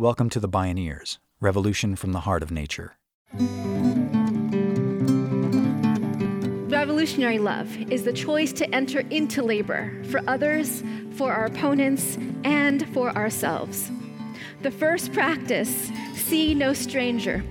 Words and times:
Welcome 0.00 0.30
to 0.30 0.40
the 0.40 0.48
Bioneers, 0.48 1.18
Revolution 1.40 1.94
from 1.94 2.12
the 2.12 2.20
Heart 2.20 2.42
of 2.42 2.50
Nature. 2.50 2.94
Revolutionary 6.70 7.38
love 7.38 7.76
is 7.92 8.04
the 8.04 8.12
choice 8.14 8.54
to 8.54 8.74
enter 8.74 9.00
into 9.10 9.42
labor 9.42 10.02
for 10.04 10.22
others, 10.26 10.82
for 11.16 11.34
our 11.34 11.44
opponents, 11.44 12.16
and 12.44 12.88
for 12.94 13.10
ourselves. 13.10 13.90
The 14.62 14.70
first 14.70 15.12
practice 15.12 15.90
see 16.14 16.54
no 16.54 16.72
stranger. 16.72 17.44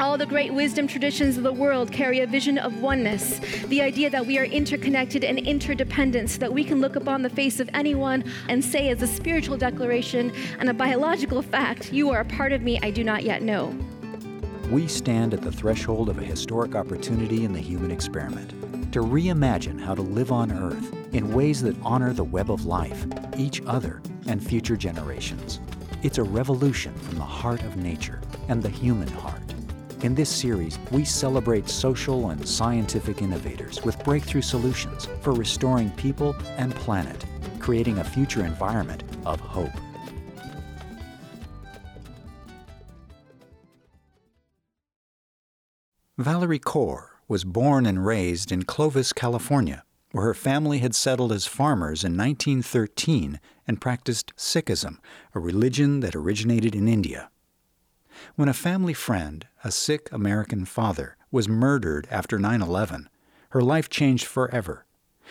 All 0.00 0.16
the 0.16 0.24
great 0.24 0.54
wisdom 0.54 0.86
traditions 0.86 1.36
of 1.36 1.42
the 1.42 1.52
world 1.52 1.92
carry 1.92 2.20
a 2.20 2.26
vision 2.26 2.56
of 2.56 2.80
oneness, 2.80 3.38
the 3.66 3.82
idea 3.82 4.08
that 4.08 4.24
we 4.24 4.38
are 4.38 4.44
interconnected 4.44 5.24
and 5.24 5.38
interdependent, 5.38 6.30
so 6.30 6.38
that 6.38 6.50
we 6.50 6.64
can 6.64 6.80
look 6.80 6.96
upon 6.96 7.20
the 7.20 7.28
face 7.28 7.60
of 7.60 7.68
anyone 7.74 8.24
and 8.48 8.64
say, 8.64 8.88
as 8.88 9.02
a 9.02 9.06
spiritual 9.06 9.58
declaration 9.58 10.32
and 10.58 10.70
a 10.70 10.72
biological 10.72 11.42
fact, 11.42 11.92
You 11.92 12.08
are 12.12 12.20
a 12.20 12.24
part 12.24 12.54
of 12.54 12.62
me 12.62 12.80
I 12.82 12.90
do 12.90 13.04
not 13.04 13.24
yet 13.24 13.42
know. 13.42 13.76
We 14.70 14.88
stand 14.88 15.34
at 15.34 15.42
the 15.42 15.52
threshold 15.52 16.08
of 16.08 16.18
a 16.18 16.24
historic 16.24 16.74
opportunity 16.74 17.44
in 17.44 17.52
the 17.52 17.60
human 17.60 17.90
experiment 17.90 18.54
to 18.92 19.00
reimagine 19.00 19.78
how 19.78 19.94
to 19.94 20.02
live 20.02 20.32
on 20.32 20.50
Earth 20.50 20.94
in 21.12 21.30
ways 21.34 21.60
that 21.60 21.76
honor 21.82 22.14
the 22.14 22.24
web 22.24 22.50
of 22.50 22.64
life, 22.64 23.04
each 23.36 23.60
other, 23.66 24.00
and 24.26 24.42
future 24.42 24.78
generations. 24.78 25.60
It's 26.02 26.16
a 26.16 26.22
revolution 26.22 26.94
from 26.94 27.18
the 27.18 27.24
heart 27.24 27.62
of 27.64 27.76
nature 27.76 28.22
and 28.48 28.62
the 28.62 28.70
human 28.70 29.08
heart. 29.08 29.49
In 30.02 30.14
this 30.14 30.30
series, 30.30 30.78
we 30.90 31.04
celebrate 31.04 31.68
social 31.68 32.30
and 32.30 32.48
scientific 32.48 33.20
innovators 33.20 33.84
with 33.84 34.02
breakthrough 34.02 34.40
solutions 34.40 35.06
for 35.20 35.34
restoring 35.34 35.90
people 35.90 36.34
and 36.56 36.74
planet, 36.74 37.22
creating 37.58 37.98
a 37.98 38.04
future 38.04 38.42
environment 38.42 39.02
of 39.26 39.40
hope. 39.40 39.68
Valerie 46.16 46.58
Kaur 46.58 47.08
was 47.28 47.44
born 47.44 47.84
and 47.84 48.06
raised 48.06 48.50
in 48.50 48.62
Clovis, 48.62 49.12
California, 49.12 49.84
where 50.12 50.24
her 50.24 50.34
family 50.34 50.78
had 50.78 50.94
settled 50.94 51.30
as 51.30 51.46
farmers 51.46 52.04
in 52.04 52.16
1913 52.16 53.38
and 53.66 53.80
practiced 53.82 54.34
Sikhism, 54.34 54.96
a 55.34 55.40
religion 55.40 56.00
that 56.00 56.16
originated 56.16 56.74
in 56.74 56.88
India. 56.88 57.30
When 58.36 58.48
a 58.48 58.54
family 58.54 58.94
friend, 58.94 59.46
a 59.64 59.70
Sikh 59.70 60.08
American 60.12 60.64
father, 60.64 61.16
was 61.30 61.48
murdered 61.48 62.08
after 62.10 62.38
9 62.38 62.62
11, 62.62 63.08
her 63.50 63.62
life 63.62 63.88
changed 63.88 64.26
forever. 64.26 64.84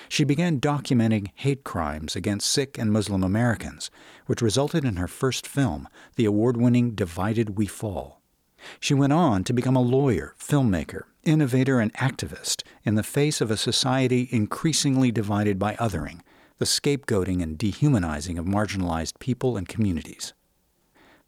She 0.08 0.24
began 0.24 0.60
documenting 0.60 1.32
hate 1.36 1.64
crimes 1.64 2.16
against 2.16 2.50
Sikh 2.50 2.78
and 2.78 2.92
Muslim 2.92 3.24
Americans, 3.24 3.92
which 4.28 4.42
resulted 4.42 4.86
in 4.86 4.96
her 4.96 5.08
first 5.08 5.46
film, 5.46 5.88
the 6.16 6.26
award 6.26 6.56
winning 6.56 6.92
Divided 6.92 7.58
We 7.58 7.68
Fall. 7.68 8.22
She 8.80 8.94
went 8.94 9.14
on 9.14 9.44
to 9.46 9.54
become 9.54 9.76
a 9.76 9.82
lawyer, 9.82 10.36
filmmaker, 10.40 11.04
innovator, 11.24 11.80
and 11.80 11.94
activist 11.94 12.64
in 12.84 12.96
the 12.96 13.04
face 13.04 13.42
of 13.42 13.52
a 13.52 13.58
society 13.58 14.28
increasingly 14.32 15.12
divided 15.12 15.60
by 15.60 15.76
othering, 15.76 16.22
the 16.58 16.66
scapegoating 16.66 17.42
and 17.42 17.58
dehumanizing 17.58 18.38
of 18.38 18.46
marginalized 18.46 19.20
people 19.20 19.56
and 19.58 19.68
communities 19.68 20.34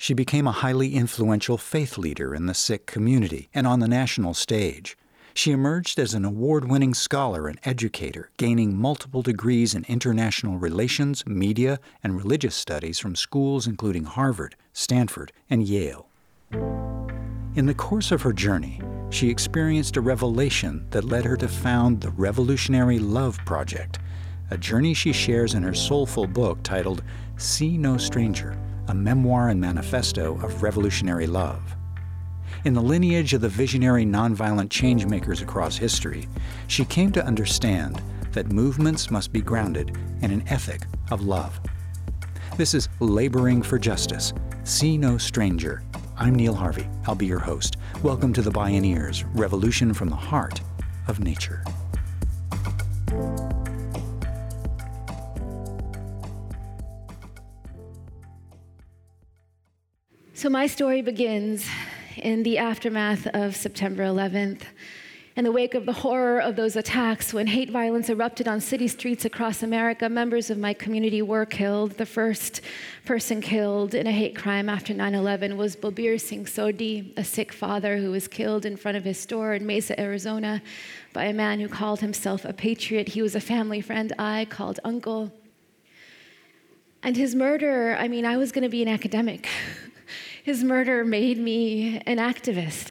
she 0.02 0.16
became 0.16 0.48
a 0.48 0.52
highly 0.52 0.96
influential 0.96 1.60
faith 1.60 1.96
leader 1.96 2.34
in 2.34 2.48
the 2.48 2.56
Sikh 2.56 2.88
community 2.88 3.50
and 3.54 3.68
on 3.68 3.82
the 3.82 3.88
national 3.88 4.34
stage. 4.34 4.98
She 5.36 5.52
emerged 5.52 6.00
as 6.00 6.16
an 6.16 6.26
award 6.26 6.68
winning 6.68 6.96
scholar 6.96 7.48
and 7.48 7.60
educator, 7.66 8.32
gaining 8.38 8.76
multiple 8.76 9.22
degrees 9.22 9.76
in 9.76 9.86
international 9.88 10.58
relations, 10.58 11.24
media, 11.28 11.80
and 12.04 12.18
religious 12.18 12.56
studies 12.56 12.98
from 12.98 13.16
schools 13.16 13.68
including 13.68 14.06
Harvard, 14.06 14.56
Stanford, 14.74 15.32
and 15.52 15.68
Yale. 15.68 16.08
In 17.54 17.68
the 17.68 17.76
course 17.76 18.12
of 18.12 18.24
her 18.24 18.34
journey, 18.34 18.82
she 19.12 19.30
experienced 19.30 19.98
a 19.98 20.02
revelation 20.02 20.88
that 20.90 21.04
led 21.04 21.26
her 21.26 21.38
to 21.38 21.48
found 21.48 22.02
the 22.02 22.10
Revolutionary 22.10 22.98
Love 22.98 23.38
Project, 23.46 24.00
a 24.50 24.58
journey 24.58 24.96
she 24.96 25.14
shares 25.14 25.54
in 25.54 25.62
her 25.62 25.76
soulful 25.76 26.26
book 26.26 26.58
titled 26.64 27.04
See 27.38 27.78
No 27.78 27.98
Stranger 27.98 28.58
a 28.88 28.94
memoir 28.94 29.50
and 29.50 29.60
manifesto 29.60 30.40
of 30.44 30.64
revolutionary 30.64 31.28
love. 31.28 31.62
In 32.66 32.74
the 32.74 32.82
lineage 32.82 33.34
of 33.34 33.42
the 33.42 33.50
visionary 33.50 34.06
nonviolent 34.06 34.70
changemakers 34.70 35.42
across 35.42 35.78
history, 35.78 36.28
she 36.68 36.86
came 36.86 37.12
to 37.14 37.26
understand 37.26 38.02
that 38.32 38.52
movements 38.52 39.10
must 39.10 39.32
be 39.34 39.42
grounded 39.42 39.98
in 40.22 40.32
an 40.32 40.44
ethic 40.48 40.82
of 41.10 41.24
love. 41.24 41.60
This 42.58 42.74
is 42.74 42.90
Laboring 43.00 43.62
for 43.62 43.80
Justice. 43.80 44.34
See 44.64 44.98
No 44.98 45.18
Stranger. 45.18 45.84
I'm 46.18 46.36
Neil 46.36 46.54
Harvey. 46.54 46.88
I'll 47.08 47.16
be 47.16 47.26
your 47.26 47.40
host. 47.40 47.78
Welcome 48.04 48.32
to 48.34 48.42
the 48.42 48.52
Bioneers 48.52 49.26
Revolution 49.34 49.94
from 49.94 50.10
the 50.10 50.16
Heart 50.16 50.62
of 51.08 51.20
Nature. 51.20 51.64
So, 60.42 60.50
my 60.50 60.66
story 60.66 61.04
begins 61.04 61.68
in 62.18 62.42
the 62.42 62.58
aftermath 62.58 63.28
of 63.28 63.56
September 63.56 64.02
11th. 64.02 64.64
In 65.36 65.44
the 65.44 65.52
wake 65.52 65.76
of 65.76 65.86
the 65.86 65.94
horror 65.94 66.42
of 66.42 66.56
those 66.56 66.76
attacks, 66.76 67.32
when 67.32 67.46
hate 67.46 67.70
violence 67.70 68.10
erupted 68.10 68.48
on 68.48 68.60
city 68.60 68.88
streets 68.88 69.24
across 69.24 69.62
America, 69.62 70.10
members 70.10 70.50
of 70.50 70.58
my 70.58 70.74
community 70.74 71.22
were 71.22 71.46
killed. 71.46 71.92
The 71.92 72.08
first 72.08 72.62
person 73.06 73.40
killed 73.40 73.94
in 73.94 74.08
a 74.08 74.12
hate 74.12 74.36
crime 74.36 74.68
after 74.68 74.96
9 74.96 75.14
11 75.14 75.58
was 75.58 75.76
Balbir 75.76 76.20
Singh 76.20 76.46
Sodhi, 76.46 77.16
a 77.16 77.24
Sikh 77.24 77.54
father 77.54 77.98
who 77.98 78.10
was 78.10 78.28
killed 78.28 78.66
in 78.66 78.78
front 78.78 78.98
of 78.98 79.04
his 79.04 79.20
store 79.20 79.54
in 79.54 79.68
Mesa, 79.68 80.00
Arizona, 80.00 80.64
by 81.14 81.26
a 81.26 81.34
man 81.34 81.60
who 81.60 81.68
called 81.68 82.00
himself 82.00 82.46
a 82.46 82.54
patriot. 82.54 83.10
He 83.10 83.22
was 83.22 83.36
a 83.36 83.40
family 83.40 83.80
friend 83.80 84.12
I 84.18 84.46
called 84.46 84.80
uncle. 84.84 85.32
And 87.04 87.16
his 87.16 87.36
murder, 87.36 87.96
I 88.00 88.08
mean, 88.08 88.26
I 88.26 88.38
was 88.38 88.52
going 88.52 88.64
to 88.64 88.70
be 88.70 88.82
an 88.82 88.88
academic. 88.88 89.48
His 90.44 90.64
murder 90.64 91.06
made 91.06 91.38
me 91.38 92.00
an 92.00 92.18
activist. 92.18 92.90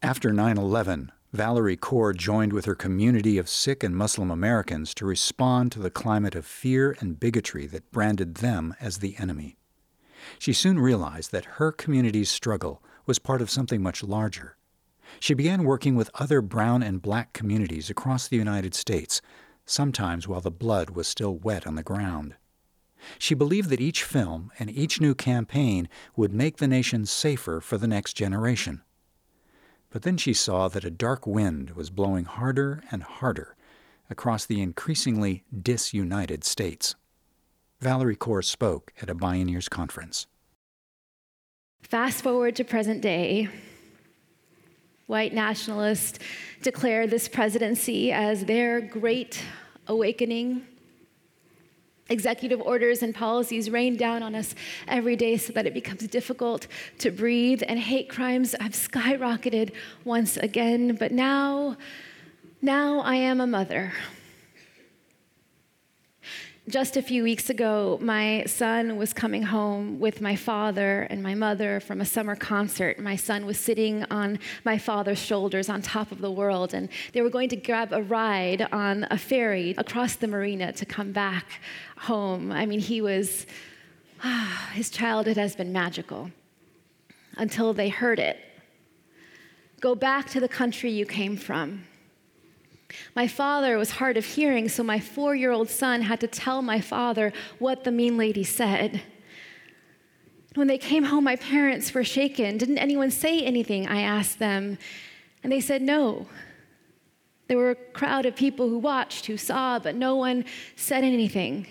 After 0.00 0.32
9 0.32 0.56
11, 0.56 1.10
Valerie 1.32 1.76
Kaur 1.76 2.16
joined 2.16 2.52
with 2.52 2.64
her 2.66 2.76
community 2.76 3.36
of 3.36 3.48
Sikh 3.48 3.82
and 3.82 3.96
Muslim 3.96 4.30
Americans 4.30 4.94
to 4.94 5.04
respond 5.04 5.72
to 5.72 5.80
the 5.80 5.90
climate 5.90 6.36
of 6.36 6.46
fear 6.46 6.96
and 7.00 7.18
bigotry 7.18 7.66
that 7.66 7.90
branded 7.90 8.36
them 8.36 8.76
as 8.80 8.98
the 8.98 9.16
enemy. 9.18 9.56
She 10.38 10.52
soon 10.52 10.78
realized 10.78 11.32
that 11.32 11.56
her 11.56 11.72
community's 11.72 12.30
struggle 12.30 12.80
was 13.04 13.18
part 13.18 13.42
of 13.42 13.50
something 13.50 13.82
much 13.82 14.04
larger. 14.04 14.56
She 15.18 15.34
began 15.34 15.64
working 15.64 15.96
with 15.96 16.10
other 16.14 16.40
brown 16.40 16.84
and 16.84 17.02
black 17.02 17.32
communities 17.32 17.90
across 17.90 18.28
the 18.28 18.36
United 18.36 18.74
States, 18.74 19.20
sometimes 19.64 20.28
while 20.28 20.40
the 20.40 20.52
blood 20.52 20.90
was 20.90 21.08
still 21.08 21.34
wet 21.34 21.66
on 21.66 21.74
the 21.74 21.82
ground. 21.82 22.36
She 23.18 23.34
believed 23.34 23.70
that 23.70 23.80
each 23.80 24.02
film 24.02 24.50
and 24.58 24.70
each 24.70 25.00
new 25.00 25.14
campaign 25.14 25.88
would 26.16 26.32
make 26.32 26.56
the 26.56 26.68
nation 26.68 27.06
safer 27.06 27.60
for 27.60 27.78
the 27.78 27.86
next 27.86 28.14
generation. 28.14 28.82
But 29.90 30.02
then 30.02 30.16
she 30.16 30.34
saw 30.34 30.68
that 30.68 30.84
a 30.84 30.90
dark 30.90 31.26
wind 31.26 31.70
was 31.70 31.90
blowing 31.90 32.24
harder 32.24 32.82
and 32.90 33.02
harder 33.02 33.56
across 34.10 34.44
the 34.44 34.60
increasingly 34.60 35.44
disunited 35.62 36.44
states. 36.44 36.94
Valerie 37.80 38.16
Kaur 38.16 38.44
spoke 38.44 38.92
at 39.00 39.10
a 39.10 39.14
Bioneers 39.14 39.68
conference. 39.68 40.26
Fast 41.82 42.22
forward 42.22 42.56
to 42.56 42.64
present 42.64 43.00
day. 43.00 43.48
White 45.06 45.32
nationalists 45.32 46.18
declare 46.62 47.06
this 47.06 47.28
presidency 47.28 48.10
as 48.10 48.44
their 48.44 48.80
great 48.80 49.40
awakening 49.86 50.62
Executive 52.08 52.60
orders 52.60 53.02
and 53.02 53.14
policies 53.14 53.68
rain 53.68 53.96
down 53.96 54.22
on 54.22 54.34
us 54.34 54.54
every 54.86 55.16
day 55.16 55.36
so 55.36 55.52
that 55.52 55.66
it 55.66 55.74
becomes 55.74 56.06
difficult 56.06 56.68
to 56.98 57.10
breathe, 57.10 57.62
and 57.66 57.78
hate 57.78 58.08
crimes 58.08 58.54
have 58.60 58.72
skyrocketed 58.72 59.72
once 60.04 60.36
again. 60.36 60.94
But 60.94 61.10
now, 61.10 61.76
now 62.62 63.00
I 63.00 63.16
am 63.16 63.40
a 63.40 63.46
mother. 63.46 63.92
Just 66.68 66.96
a 66.96 67.02
few 67.02 67.22
weeks 67.22 67.48
ago, 67.48 67.96
my 68.02 68.42
son 68.48 68.96
was 68.96 69.12
coming 69.12 69.44
home 69.44 70.00
with 70.00 70.20
my 70.20 70.34
father 70.34 71.02
and 71.02 71.22
my 71.22 71.32
mother 71.32 71.78
from 71.78 72.00
a 72.00 72.04
summer 72.04 72.34
concert. 72.34 72.98
My 72.98 73.14
son 73.14 73.46
was 73.46 73.56
sitting 73.56 74.04
on 74.10 74.40
my 74.64 74.76
father's 74.76 75.20
shoulders 75.20 75.68
on 75.68 75.80
top 75.80 76.10
of 76.10 76.20
the 76.20 76.30
world, 76.30 76.74
and 76.74 76.88
they 77.12 77.22
were 77.22 77.30
going 77.30 77.48
to 77.50 77.56
grab 77.56 77.92
a 77.92 78.02
ride 78.02 78.66
on 78.72 79.06
a 79.12 79.16
ferry 79.16 79.76
across 79.78 80.16
the 80.16 80.26
marina 80.26 80.72
to 80.72 80.84
come 80.84 81.12
back 81.12 81.46
home. 81.98 82.50
I 82.50 82.66
mean, 82.66 82.80
he 82.80 83.00
was, 83.00 83.46
ah, 84.24 84.70
his 84.74 84.90
childhood 84.90 85.36
has 85.36 85.54
been 85.54 85.72
magical 85.72 86.32
until 87.36 87.74
they 87.74 87.90
heard 87.90 88.18
it. 88.18 88.38
Go 89.80 89.94
back 89.94 90.28
to 90.30 90.40
the 90.40 90.48
country 90.48 90.90
you 90.90 91.06
came 91.06 91.36
from. 91.36 91.85
My 93.14 93.26
father 93.26 93.78
was 93.78 93.92
hard 93.92 94.16
of 94.16 94.24
hearing, 94.24 94.68
so 94.68 94.82
my 94.82 95.00
four 95.00 95.34
year 95.34 95.50
old 95.50 95.68
son 95.68 96.02
had 96.02 96.20
to 96.20 96.26
tell 96.26 96.62
my 96.62 96.80
father 96.80 97.32
what 97.58 97.84
the 97.84 97.92
mean 97.92 98.16
lady 98.16 98.44
said. 98.44 99.02
When 100.54 100.68
they 100.68 100.78
came 100.78 101.04
home, 101.04 101.24
my 101.24 101.36
parents 101.36 101.92
were 101.92 102.04
shaken. 102.04 102.56
Didn't 102.56 102.78
anyone 102.78 103.10
say 103.10 103.42
anything? 103.42 103.86
I 103.86 104.00
asked 104.00 104.38
them. 104.38 104.78
And 105.42 105.52
they 105.52 105.60
said 105.60 105.82
no. 105.82 106.26
There 107.48 107.58
were 107.58 107.70
a 107.70 107.74
crowd 107.74 108.26
of 108.26 108.34
people 108.34 108.68
who 108.68 108.78
watched, 108.78 109.26
who 109.26 109.36
saw, 109.36 109.78
but 109.78 109.94
no 109.94 110.16
one 110.16 110.44
said 110.74 111.04
anything. 111.04 111.66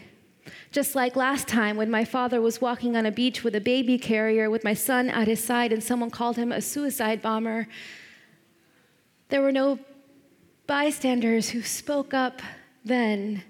Just 0.71 0.95
like 0.95 1.15
last 1.15 1.47
time 1.47 1.77
when 1.77 1.89
my 1.89 2.05
father 2.05 2.39
was 2.39 2.61
walking 2.61 2.95
on 2.95 3.05
a 3.05 3.11
beach 3.11 3.43
with 3.43 3.55
a 3.55 3.61
baby 3.61 3.97
carrier 3.97 4.49
with 4.49 4.63
my 4.63 4.73
son 4.73 5.09
at 5.09 5.27
his 5.27 5.43
side 5.43 5.73
and 5.73 5.83
someone 5.83 6.11
called 6.11 6.37
him 6.37 6.51
a 6.51 6.61
suicide 6.61 7.21
bomber, 7.21 7.67
there 9.29 9.41
were 9.41 9.51
no 9.51 9.79
bystanders 10.67 11.49
who 11.49 11.61
spoke 11.61 12.13
up 12.13 12.41
then. 12.83 13.43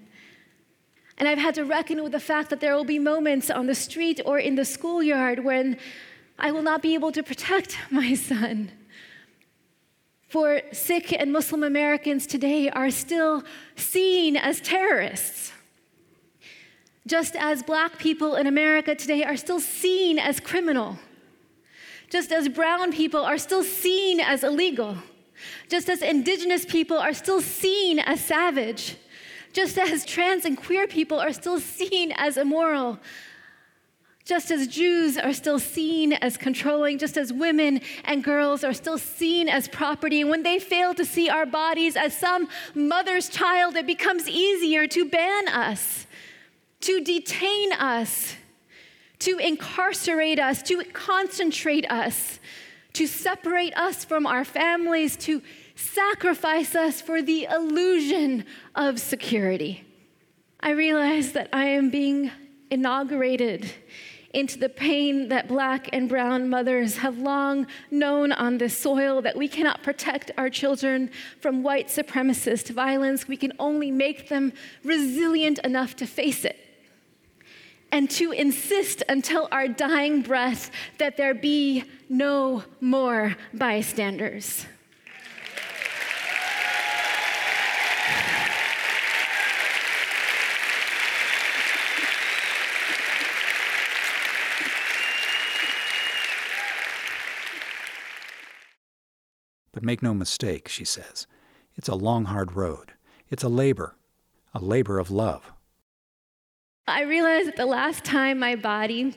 And 1.18 1.28
I've 1.28 1.38
had 1.38 1.54
to 1.54 1.64
reckon 1.64 2.02
with 2.02 2.12
the 2.12 2.20
fact 2.20 2.50
that 2.50 2.60
there 2.60 2.74
will 2.74 2.84
be 2.84 2.98
moments 2.98 3.50
on 3.50 3.66
the 3.66 3.74
street 3.74 4.20
or 4.24 4.38
in 4.38 4.54
the 4.54 4.64
schoolyard 4.64 5.44
when 5.44 5.78
I 6.38 6.52
will 6.52 6.62
not 6.62 6.82
be 6.82 6.94
able 6.94 7.12
to 7.12 7.22
protect 7.22 7.78
my 7.90 8.14
son. 8.14 8.70
For 10.28 10.60
Sikh 10.72 11.12
and 11.12 11.32
Muslim 11.32 11.62
Americans 11.62 12.26
today 12.26 12.68
are 12.68 12.90
still 12.90 13.44
seen 13.76 14.36
as 14.36 14.60
terrorists. 14.60 15.52
Just 17.06 17.36
as 17.36 17.62
black 17.62 17.98
people 17.98 18.34
in 18.34 18.46
America 18.46 18.94
today 18.96 19.22
are 19.22 19.36
still 19.36 19.60
seen 19.60 20.18
as 20.18 20.40
criminal. 20.40 20.98
Just 22.10 22.32
as 22.32 22.48
brown 22.48 22.92
people 22.92 23.20
are 23.20 23.38
still 23.38 23.62
seen 23.62 24.18
as 24.18 24.42
illegal. 24.42 24.96
Just 25.68 25.88
as 25.88 26.02
indigenous 26.02 26.64
people 26.64 26.98
are 26.98 27.14
still 27.14 27.40
seen 27.40 27.98
as 27.98 28.20
savage. 28.20 28.96
Just 29.52 29.78
as 29.78 30.04
trans 30.04 30.44
and 30.44 30.56
queer 30.56 30.86
people 30.86 31.18
are 31.18 31.32
still 31.32 31.58
seen 31.58 32.12
as 32.12 32.36
immoral. 32.36 32.98
Just 34.26 34.50
as 34.50 34.66
Jews 34.66 35.16
are 35.16 35.32
still 35.32 35.60
seen 35.60 36.12
as 36.12 36.36
controlling, 36.36 36.98
just 36.98 37.16
as 37.16 37.32
women 37.32 37.80
and 38.04 38.24
girls 38.24 38.64
are 38.64 38.72
still 38.72 38.98
seen 38.98 39.48
as 39.48 39.68
property, 39.68 40.24
when 40.24 40.42
they 40.42 40.58
fail 40.58 40.94
to 40.94 41.04
see 41.04 41.28
our 41.28 41.46
bodies 41.46 41.94
as 41.94 42.18
some 42.18 42.48
mother's 42.74 43.28
child, 43.28 43.76
it 43.76 43.86
becomes 43.86 44.28
easier 44.28 44.88
to 44.88 45.04
ban 45.08 45.46
us, 45.46 46.08
to 46.80 47.00
detain 47.02 47.72
us, 47.74 48.34
to 49.20 49.38
incarcerate 49.38 50.40
us, 50.40 50.60
to 50.64 50.82
concentrate 50.92 51.88
us, 51.88 52.40
to 52.96 53.06
separate 53.06 53.76
us 53.76 54.06
from 54.06 54.26
our 54.26 54.42
families, 54.42 55.18
to 55.18 55.42
sacrifice 55.74 56.74
us 56.74 57.02
for 57.02 57.20
the 57.20 57.44
illusion 57.44 58.42
of 58.74 58.98
security. 58.98 59.84
I 60.60 60.70
realize 60.70 61.32
that 61.32 61.50
I 61.52 61.66
am 61.66 61.90
being 61.90 62.30
inaugurated 62.70 63.70
into 64.32 64.58
the 64.58 64.70
pain 64.70 65.28
that 65.28 65.46
black 65.46 65.90
and 65.92 66.08
brown 66.08 66.48
mothers 66.48 66.96
have 66.96 67.18
long 67.18 67.66
known 67.90 68.32
on 68.32 68.56
this 68.56 68.78
soil, 68.78 69.20
that 69.20 69.36
we 69.36 69.46
cannot 69.46 69.82
protect 69.82 70.30
our 70.38 70.48
children 70.48 71.10
from 71.42 71.62
white 71.62 71.88
supremacist 71.88 72.70
violence. 72.70 73.28
We 73.28 73.36
can 73.36 73.52
only 73.58 73.90
make 73.90 74.30
them 74.30 74.54
resilient 74.82 75.58
enough 75.58 75.96
to 75.96 76.06
face 76.06 76.46
it. 76.46 76.65
And 77.92 78.10
to 78.10 78.32
insist 78.32 79.02
until 79.08 79.48
our 79.50 79.68
dying 79.68 80.22
breath 80.22 80.70
that 80.98 81.16
there 81.16 81.34
be 81.34 81.84
no 82.08 82.64
more 82.80 83.36
bystanders. 83.54 84.66
But 99.72 99.82
make 99.82 100.02
no 100.02 100.14
mistake, 100.14 100.68
she 100.68 100.86
says, 100.86 101.26
it's 101.76 101.88
a 101.88 101.94
long, 101.94 102.24
hard 102.24 102.56
road. 102.56 102.92
It's 103.28 103.42
a 103.42 103.48
labor, 103.50 103.94
a 104.54 104.58
labor 104.58 104.98
of 104.98 105.10
love. 105.10 105.52
I 106.88 107.02
realized 107.02 107.48
that 107.48 107.56
the 107.56 107.66
last 107.66 108.04
time 108.04 108.38
my 108.38 108.54
body 108.54 109.12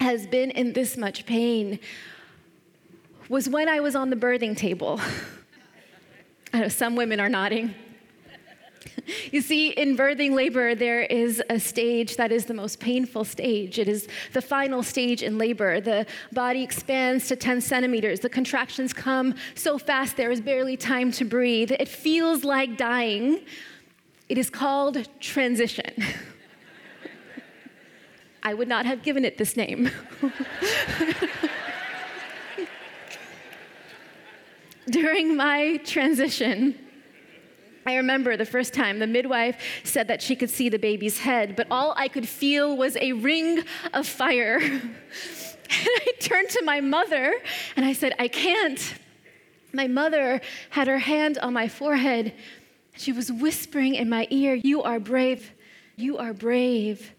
has 0.00 0.28
been 0.28 0.52
in 0.52 0.74
this 0.74 0.96
much 0.96 1.26
pain 1.26 1.80
was 3.28 3.48
when 3.48 3.68
I 3.68 3.80
was 3.80 3.96
on 3.96 4.10
the 4.10 4.16
birthing 4.16 4.56
table. 4.56 5.00
I 6.52 6.60
know 6.60 6.68
some 6.68 6.94
women 6.94 7.18
are 7.18 7.28
nodding. 7.28 7.74
You 9.32 9.40
see, 9.40 9.70
in 9.70 9.96
birthing 9.96 10.34
labor, 10.36 10.76
there 10.76 11.00
is 11.02 11.42
a 11.50 11.58
stage 11.58 12.16
that 12.16 12.30
is 12.30 12.44
the 12.44 12.54
most 12.54 12.78
painful 12.78 13.24
stage. 13.24 13.80
It 13.80 13.88
is 13.88 14.06
the 14.32 14.40
final 14.40 14.84
stage 14.84 15.24
in 15.24 15.36
labor. 15.36 15.80
The 15.80 16.06
body 16.32 16.62
expands 16.62 17.26
to 17.26 17.34
10 17.34 17.60
centimeters. 17.60 18.20
The 18.20 18.28
contractions 18.28 18.92
come 18.92 19.34
so 19.56 19.78
fast 19.78 20.16
there 20.16 20.30
is 20.30 20.40
barely 20.40 20.76
time 20.76 21.10
to 21.12 21.24
breathe. 21.24 21.72
It 21.72 21.88
feels 21.88 22.44
like 22.44 22.78
dying. 22.78 23.40
It 24.28 24.38
is 24.38 24.48
called 24.48 25.08
transition. 25.18 25.92
I 28.46 28.52
would 28.52 28.68
not 28.68 28.84
have 28.84 29.02
given 29.02 29.24
it 29.24 29.38
this 29.38 29.56
name. 29.56 29.90
During 34.90 35.34
my 35.34 35.78
transition, 35.78 36.78
I 37.86 37.96
remember 37.96 38.36
the 38.36 38.44
first 38.44 38.74
time 38.74 38.98
the 38.98 39.06
midwife 39.06 39.56
said 39.82 40.08
that 40.08 40.20
she 40.20 40.36
could 40.36 40.50
see 40.50 40.68
the 40.68 40.78
baby's 40.78 41.20
head, 41.20 41.56
but 41.56 41.66
all 41.70 41.94
I 41.96 42.08
could 42.08 42.28
feel 42.28 42.76
was 42.76 42.98
a 42.98 43.12
ring 43.12 43.64
of 43.94 44.06
fire. 44.06 44.58
and 44.60 44.82
I 45.70 46.12
turned 46.20 46.50
to 46.50 46.62
my 46.64 46.82
mother 46.82 47.34
and 47.76 47.86
I 47.86 47.94
said, 47.94 48.14
I 48.18 48.28
can't. 48.28 48.94
My 49.72 49.88
mother 49.88 50.42
had 50.68 50.86
her 50.86 50.98
hand 50.98 51.38
on 51.38 51.54
my 51.54 51.66
forehead. 51.68 52.34
She 52.94 53.10
was 53.10 53.32
whispering 53.32 53.94
in 53.94 54.10
my 54.10 54.26
ear, 54.30 54.54
You 54.54 54.82
are 54.82 55.00
brave. 55.00 55.52
You 55.96 56.18
are 56.18 56.34
brave. 56.34 57.14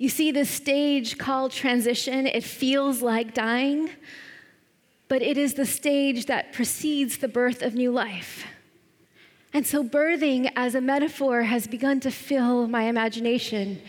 You 0.00 0.08
see, 0.08 0.30
this 0.30 0.48
stage 0.48 1.18
called 1.18 1.52
transition, 1.52 2.26
it 2.26 2.42
feels 2.42 3.02
like 3.02 3.34
dying, 3.34 3.90
but 5.08 5.20
it 5.20 5.36
is 5.36 5.52
the 5.52 5.66
stage 5.66 6.24
that 6.24 6.54
precedes 6.54 7.18
the 7.18 7.28
birth 7.28 7.60
of 7.60 7.74
new 7.74 7.92
life. 7.92 8.46
And 9.52 9.66
so, 9.66 9.84
birthing 9.84 10.50
as 10.56 10.74
a 10.74 10.80
metaphor 10.80 11.42
has 11.42 11.66
begun 11.66 12.00
to 12.00 12.10
fill 12.10 12.66
my 12.66 12.84
imagination. 12.84 13.82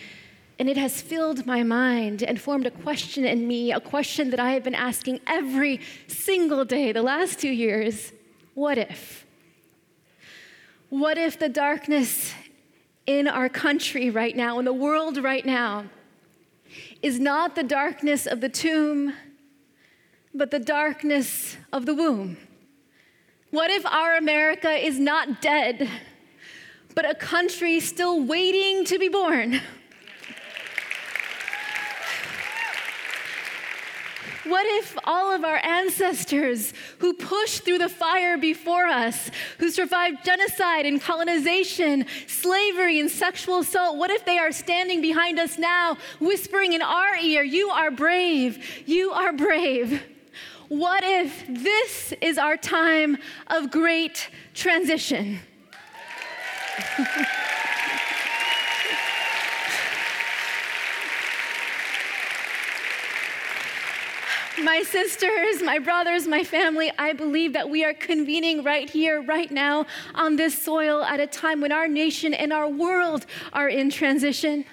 And 0.60 0.70
it 0.70 0.76
has 0.76 1.02
filled 1.02 1.46
my 1.46 1.64
mind 1.64 2.24
and 2.24 2.42
formed 2.42 2.68
a 2.68 2.72
question 2.72 3.24
in 3.24 3.48
me, 3.48 3.72
a 3.72 3.80
question 3.80 4.32
that 4.32 4.40
I 4.40 4.52
have 4.52 4.66
been 4.66 4.76
asking 4.76 5.22
every 5.26 5.80
single 6.08 6.66
day 6.66 6.92
the 6.92 7.02
last 7.02 7.40
two 7.40 7.52
years 7.52 8.12
What 8.54 8.78
if? 8.78 9.26
What 10.90 11.18
if 11.18 11.40
the 11.40 11.48
darkness 11.48 12.34
in 13.08 13.30
our 13.30 13.48
country 13.48 14.10
right 14.10 14.36
now, 14.36 14.60
in 14.60 14.66
the 14.66 14.74
world 14.74 15.18
right 15.18 15.46
now, 15.46 15.86
is 17.02 17.20
not 17.20 17.56
the 17.56 17.64
darkness 17.64 18.26
of 18.28 18.42
the 18.42 18.50
tomb, 18.50 19.14
but 20.34 20.52
the 20.52 20.60
darkness 20.60 21.58
of 21.74 21.86
the 21.86 21.94
womb? 21.94 22.38
What 23.50 23.70
if 23.70 23.86
our 23.86 24.16
America 24.16 24.72
is 24.72 25.00
not 25.00 25.42
dead, 25.42 25.90
but 26.96 27.10
a 27.10 27.16
country 27.16 27.80
still 27.80 28.24
waiting 28.24 28.86
to 28.86 28.98
be 28.98 29.10
born? 29.10 29.62
What 34.46 34.66
if 34.66 34.98
all 35.04 35.32
of 35.32 35.46
our 35.46 35.64
ancestors 35.64 36.74
who 37.00 37.11
pushed 37.32 37.64
through 37.64 37.78
the 37.78 37.88
fire 37.88 38.38
before 38.38 38.86
us, 38.86 39.32
who 39.58 39.72
survived 39.72 40.18
genocide 40.26 40.86
and 40.86 41.02
colonization, 41.02 42.06
slavery 42.28 43.00
and 43.00 43.10
sexual 43.10 43.60
assault, 43.60 43.96
what 43.96 44.12
if 44.12 44.26
they 44.26 44.38
are 44.38 44.52
standing 44.52 45.02
behind 45.02 45.40
us 45.40 45.58
now, 45.58 45.98
whispering 46.20 46.74
in 46.74 46.82
our 46.82 47.16
ear, 47.16 47.42
You 47.42 47.70
are 47.70 47.90
brave, 47.90 48.84
you 48.86 49.12
are 49.12 49.32
brave? 49.32 50.04
What 50.68 51.06
if 51.06 51.46
this 51.48 52.14
is 52.20 52.38
our 52.38 52.58
time 52.58 53.18
of 53.48 53.72
great 53.72 54.30
transition? 54.54 55.40
my 64.64 64.84
sisters, 64.84 65.62
my 65.64 65.80
brothers, 65.80 66.28
my 66.28 66.44
family, 66.44 66.92
I 66.98 67.14
believe 67.14 67.54
that 67.54 67.70
we 67.70 67.84
are 67.84 67.94
convening 67.94 68.64
right 68.64 68.90
here, 68.90 69.22
right 69.22 69.50
now, 69.50 69.86
on 70.14 70.36
this 70.36 70.62
soil 70.62 71.04
at 71.04 71.20
a 71.20 71.28
time 71.28 71.62
when 71.62 71.72
our 71.72 71.88
nation 71.88 72.34
and 72.34 72.54
our 72.54 72.68
world 72.68 73.26
are 73.54 73.70
in 73.70 73.90
transition. 73.90 74.66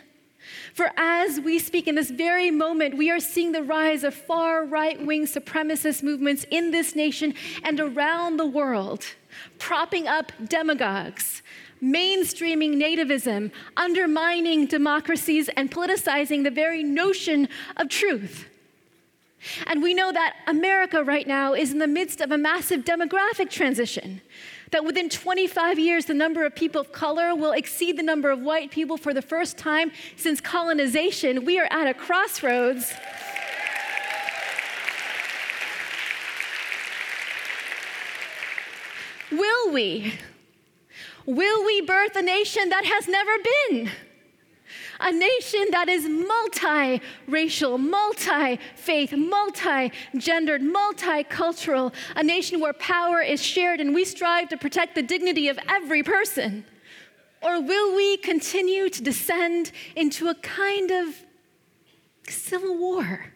For 0.74 0.90
as 0.96 1.40
we 1.40 1.58
speak 1.58 1.88
in 1.88 1.94
this 1.94 2.10
very 2.10 2.50
moment, 2.50 2.96
we 2.96 3.10
are 3.10 3.20
seeing 3.20 3.52
the 3.52 3.62
rise 3.62 4.04
of 4.04 4.14
far 4.14 4.64
right 4.64 5.04
wing 5.04 5.26
supremacist 5.26 6.02
movements 6.02 6.44
in 6.50 6.70
this 6.70 6.94
nation 6.94 7.34
and 7.64 7.80
around 7.80 8.36
the 8.36 8.46
world, 8.46 9.04
propping 9.58 10.06
up 10.06 10.32
demagogues, 10.46 11.42
mainstreaming 11.82 12.76
nativism, 12.76 13.50
undermining 13.76 14.66
democracies, 14.66 15.48
and 15.56 15.70
politicizing 15.70 16.44
the 16.44 16.50
very 16.50 16.82
notion 16.82 17.48
of 17.76 17.88
truth. 17.88 18.48
And 19.66 19.82
we 19.82 19.94
know 19.94 20.12
that 20.12 20.36
America 20.46 21.04
right 21.04 21.26
now 21.26 21.54
is 21.54 21.72
in 21.72 21.78
the 21.78 21.86
midst 21.86 22.20
of 22.20 22.32
a 22.32 22.38
massive 22.38 22.84
demographic 22.84 23.50
transition. 23.50 24.20
That 24.70 24.84
within 24.84 25.08
25 25.08 25.78
years, 25.78 26.06
the 26.06 26.14
number 26.14 26.44
of 26.44 26.54
people 26.54 26.80
of 26.80 26.92
color 26.92 27.34
will 27.34 27.52
exceed 27.52 27.96
the 27.96 28.02
number 28.02 28.30
of 28.30 28.40
white 28.40 28.70
people 28.70 28.96
for 28.96 29.14
the 29.14 29.22
first 29.22 29.56
time 29.56 29.92
since 30.16 30.40
colonization. 30.40 31.44
We 31.44 31.58
are 31.58 31.68
at 31.70 31.86
a 31.86 31.94
crossroads. 31.94 32.92
Will 39.30 39.72
we? 39.72 40.14
Will 41.26 41.64
we 41.64 41.82
birth 41.82 42.16
a 42.16 42.22
nation 42.22 42.70
that 42.70 42.84
has 42.84 43.06
never 43.06 43.32
been? 43.68 43.90
A 45.00 45.12
nation 45.12 45.66
that 45.70 45.88
is 45.88 46.08
multi-racial, 46.08 47.78
multi-faith, 47.78 49.12
multi-gendered, 49.12 50.62
multicultural, 50.62 51.92
a 52.16 52.22
nation 52.22 52.60
where 52.60 52.72
power 52.72 53.20
is 53.20 53.42
shared 53.42 53.80
and 53.80 53.94
we 53.94 54.04
strive 54.04 54.48
to 54.48 54.56
protect 54.56 54.94
the 54.94 55.02
dignity 55.02 55.48
of 55.48 55.58
every 55.68 56.02
person? 56.02 56.64
Or 57.42 57.60
will 57.60 57.94
we 57.94 58.16
continue 58.16 58.88
to 58.88 59.02
descend 59.02 59.70
into 59.94 60.28
a 60.28 60.34
kind 60.34 60.90
of 60.90 61.14
civil 62.28 62.76
war? 62.76 63.32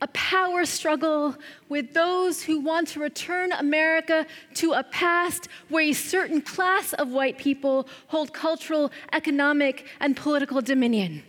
A 0.00 0.08
power 0.08 0.64
struggle 0.64 1.36
with 1.68 1.92
those 1.92 2.42
who 2.42 2.60
want 2.60 2.88
to 2.88 3.00
return 3.00 3.52
America 3.52 4.26
to 4.54 4.72
a 4.72 4.82
past 4.82 5.48
where 5.68 5.84
a 5.84 5.92
certain 5.92 6.40
class 6.40 6.92
of 6.94 7.10
white 7.10 7.38
people 7.38 7.86
hold 8.08 8.32
cultural, 8.32 8.90
economic, 9.12 9.86
and 10.00 10.16
political 10.16 10.62
dominion. 10.62 11.22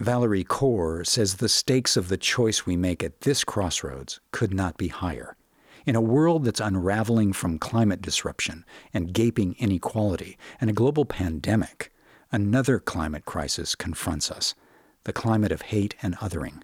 Valerie 0.00 0.44
Kaur 0.44 1.06
says 1.06 1.36
the 1.36 1.48
stakes 1.48 1.96
of 1.96 2.08
the 2.08 2.16
choice 2.16 2.66
we 2.66 2.76
make 2.76 3.02
at 3.02 3.20
this 3.20 3.44
crossroads 3.44 4.20
could 4.32 4.52
not 4.52 4.76
be 4.76 4.88
higher. 4.88 5.36
In 5.86 5.94
a 5.94 6.00
world 6.00 6.44
that's 6.44 6.60
unraveling 6.60 7.32
from 7.32 7.58
climate 7.58 8.02
disruption 8.02 8.64
and 8.92 9.12
gaping 9.12 9.54
inequality 9.58 10.36
and 10.60 10.68
a 10.68 10.74
global 10.74 11.04
pandemic, 11.04 11.92
another 12.32 12.80
climate 12.80 13.24
crisis 13.24 13.74
confronts 13.74 14.30
us 14.30 14.54
the 15.04 15.12
climate 15.12 15.52
of 15.52 15.62
hate 15.62 15.94
and 16.02 16.16
othering. 16.18 16.62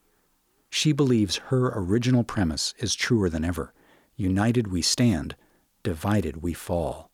She 0.70 0.92
believes 0.92 1.37
her 1.49 1.73
original 1.75 2.25
premise 2.25 2.75
is 2.78 2.94
truer 2.94 3.28
than 3.28 3.44
ever. 3.44 3.73
United 4.16 4.68
we 4.68 4.82
stand, 4.82 5.35
divided 5.82 6.42
we 6.42 6.52
fall. 6.52 7.11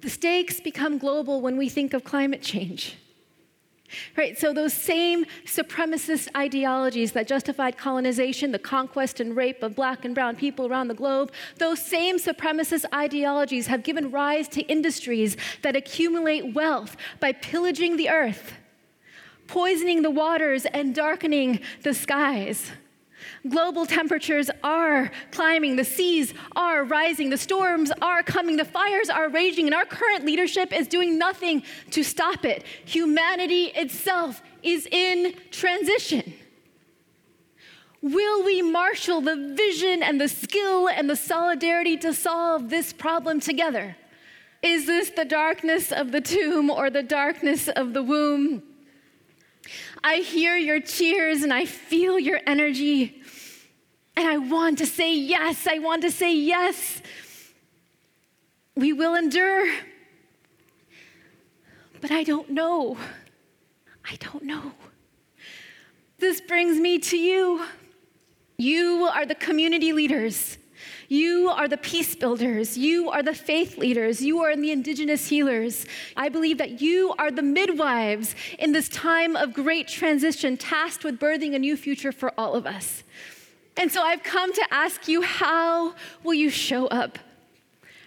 The 0.00 0.10
stakes 0.10 0.60
become 0.60 0.98
global 0.98 1.40
when 1.40 1.56
we 1.56 1.68
think 1.68 1.94
of 1.94 2.04
climate 2.04 2.42
change. 2.42 2.96
Right, 4.16 4.38
so 4.38 4.54
those 4.54 4.72
same 4.72 5.26
supremacist 5.44 6.28
ideologies 6.34 7.12
that 7.12 7.28
justified 7.28 7.76
colonization, 7.76 8.50
the 8.50 8.58
conquest 8.58 9.20
and 9.20 9.36
rape 9.36 9.62
of 9.62 9.76
black 9.76 10.06
and 10.06 10.14
brown 10.14 10.34
people 10.34 10.66
around 10.66 10.88
the 10.88 10.94
globe, 10.94 11.30
those 11.58 11.84
same 11.84 12.18
supremacist 12.18 12.86
ideologies 12.94 13.66
have 13.66 13.82
given 13.82 14.10
rise 14.10 14.48
to 14.48 14.62
industries 14.62 15.36
that 15.60 15.76
accumulate 15.76 16.54
wealth 16.54 16.96
by 17.20 17.32
pillaging 17.32 17.98
the 17.98 18.08
earth 18.08 18.54
poisoning 19.52 20.00
the 20.00 20.10
waters 20.10 20.64
and 20.64 20.94
darkening 20.94 21.60
the 21.82 21.92
skies. 21.92 22.70
Global 23.46 23.84
temperatures 23.84 24.50
are 24.64 25.10
climbing, 25.30 25.76
the 25.76 25.84
seas 25.84 26.32
are 26.56 26.84
rising, 26.84 27.28
the 27.28 27.36
storms 27.36 27.92
are 28.00 28.22
coming, 28.22 28.56
the 28.56 28.64
fires 28.64 29.10
are 29.10 29.28
raging, 29.28 29.66
and 29.66 29.74
our 29.74 29.84
current 29.84 30.24
leadership 30.24 30.72
is 30.72 30.88
doing 30.88 31.18
nothing 31.18 31.62
to 31.90 32.02
stop 32.02 32.46
it. 32.46 32.64
Humanity 32.86 33.64
itself 33.64 34.40
is 34.62 34.86
in 34.90 35.34
transition. 35.50 36.32
Will 38.00 38.42
we 38.42 38.62
marshal 38.62 39.20
the 39.20 39.36
vision 39.54 40.02
and 40.02 40.18
the 40.18 40.28
skill 40.28 40.88
and 40.88 41.10
the 41.10 41.16
solidarity 41.16 41.98
to 41.98 42.14
solve 42.14 42.70
this 42.70 42.94
problem 42.94 43.38
together? 43.38 43.96
Is 44.62 44.86
this 44.86 45.10
the 45.10 45.26
darkness 45.26 45.92
of 45.92 46.10
the 46.10 46.22
tomb 46.22 46.70
or 46.70 46.88
the 46.88 47.02
darkness 47.02 47.68
of 47.68 47.92
the 47.92 48.02
womb? 48.02 48.62
I 50.04 50.16
hear 50.16 50.56
your 50.56 50.80
cheers 50.80 51.42
and 51.42 51.52
I 51.52 51.64
feel 51.64 52.18
your 52.18 52.40
energy. 52.46 53.22
And 54.16 54.26
I 54.26 54.38
want 54.38 54.78
to 54.78 54.86
say 54.86 55.14
yes. 55.14 55.66
I 55.66 55.78
want 55.78 56.02
to 56.02 56.10
say 56.10 56.34
yes. 56.34 57.00
We 58.74 58.92
will 58.92 59.14
endure. 59.14 59.72
But 62.00 62.10
I 62.10 62.24
don't 62.24 62.50
know. 62.50 62.96
I 64.04 64.16
don't 64.16 64.42
know. 64.42 64.72
This 66.18 66.40
brings 66.40 66.78
me 66.78 66.98
to 66.98 67.16
you. 67.16 67.64
You 68.58 69.08
are 69.12 69.24
the 69.24 69.34
community 69.34 69.92
leaders. 69.92 70.58
You 71.12 71.50
are 71.50 71.68
the 71.68 71.76
peace 71.76 72.14
builders. 72.14 72.78
You 72.78 73.10
are 73.10 73.22
the 73.22 73.34
faith 73.34 73.76
leaders. 73.76 74.22
You 74.22 74.40
are 74.44 74.56
the 74.56 74.70
indigenous 74.70 75.28
healers. 75.28 75.84
I 76.16 76.30
believe 76.30 76.56
that 76.56 76.80
you 76.80 77.14
are 77.18 77.30
the 77.30 77.42
midwives 77.42 78.34
in 78.58 78.72
this 78.72 78.88
time 78.88 79.36
of 79.36 79.52
great 79.52 79.88
transition, 79.88 80.56
tasked 80.56 81.04
with 81.04 81.20
birthing 81.20 81.54
a 81.54 81.58
new 81.58 81.76
future 81.76 82.12
for 82.12 82.32
all 82.40 82.54
of 82.54 82.64
us. 82.64 83.02
And 83.76 83.92
so 83.92 84.00
I've 84.00 84.22
come 84.22 84.54
to 84.54 84.64
ask 84.70 85.06
you 85.06 85.20
how 85.20 85.94
will 86.24 86.32
you 86.32 86.48
show 86.48 86.86
up? 86.86 87.18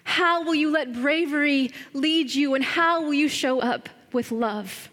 How 0.04 0.44
will 0.44 0.56
you 0.56 0.72
let 0.72 0.92
bravery 0.92 1.74
lead 1.94 2.34
you? 2.34 2.56
And 2.56 2.64
how 2.64 3.04
will 3.04 3.14
you 3.14 3.28
show 3.28 3.60
up 3.60 3.88
with 4.14 4.32
love? 4.32 4.90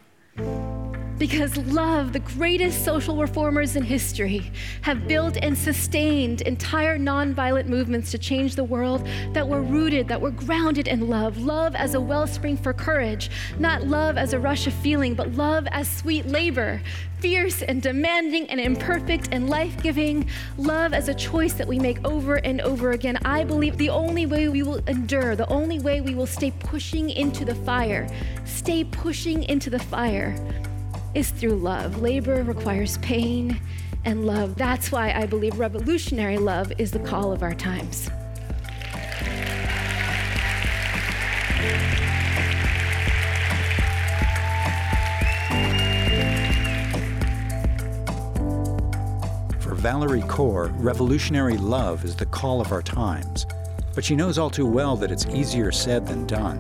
Because 1.23 1.57
love, 1.57 2.13
the 2.13 2.19
greatest 2.19 2.85
social 2.85 3.17
reformers 3.17 3.77
in 3.77 3.85
history, 3.85 4.51
have 4.81 5.07
built 5.07 5.37
and 5.41 5.57
sustained 5.57 6.41
entire 6.41 6.99
nonviolent 6.99 7.67
movements 7.67 8.11
to 8.11 8.19
change 8.19 8.57
the 8.57 8.65
world 8.65 9.07
that 9.33 9.47
were 9.47 9.63
rooted, 9.63 10.09
that 10.09 10.21
were 10.21 10.33
grounded 10.33 10.89
in 10.89 11.09
love. 11.09 11.39
Love 11.39 11.77
as 11.77 11.95
a 11.95 12.01
wellspring 12.01 12.57
for 12.57 12.73
courage, 12.73 13.31
not 13.61 13.87
love 13.87 14.19
as 14.19 14.33
a 14.33 14.39
rush 14.41 14.67
of 14.67 14.73
feeling, 14.73 15.15
but 15.15 15.31
love 15.35 15.69
as 15.71 15.89
sweet 15.89 16.27
labor, 16.27 16.83
fierce 17.21 17.63
and 17.63 17.83
demanding 17.83 18.51
and 18.51 18.59
imperfect 18.59 19.29
and 19.31 19.49
life 19.49 19.81
giving. 19.81 20.29
Love 20.59 20.93
as 20.93 21.09
a 21.09 21.15
choice 21.15 21.53
that 21.53 21.69
we 21.69 21.79
make 21.79 22.05
over 22.05 22.39
and 22.39 22.61
over 22.63 22.91
again. 22.91 23.17
I 23.25 23.45
believe 23.45 23.79
the 23.79 23.91
only 23.91 24.27
way 24.27 24.49
we 24.49 24.65
will 24.65 24.83
endure, 24.89 25.37
the 25.37 25.47
only 25.47 25.79
way 25.79 26.01
we 26.01 26.17
will 26.17 26.27
stay 26.27 26.51
pushing 26.51 27.11
into 27.11 27.45
the 27.45 27.55
fire, 27.55 28.09
stay 28.45 28.83
pushing 28.83 29.45
into 29.45 29.71
the 29.71 29.79
fire 29.79 30.37
is 31.15 31.31
through 31.31 31.57
love. 31.57 32.01
Labor 32.01 32.43
requires 32.43 32.99
pain 32.99 33.61
and 34.05 34.27
love. 34.27 34.57
That's 34.57 34.91
why 34.91 35.13
I 35.13 35.27
believe 35.27 35.59
revolutionary 35.59 36.39
love 36.39 36.73
is 36.79 36.91
the 36.91 36.99
call 36.99 37.33
of 37.33 37.43
our 37.43 37.55
times. 37.55 38.11
For 49.61 49.75
Valerie 49.75 50.23
Kaur, 50.23 50.73
revolutionary 50.77 51.57
love 51.57 52.05
is 52.05 52.17
the 52.17 52.27
call 52.27 52.61
of 52.61 52.73
our 52.73 52.83
times. 52.83 53.47
But 53.95 54.05
she 54.05 54.17
knows 54.17 54.39
all 54.39 54.51
too 54.51 54.67
well 54.67 54.97
that 54.97 55.13
it's 55.13 55.27
easier 55.27 55.71
said 55.71 56.07
than 56.07 56.27
done. 56.27 56.59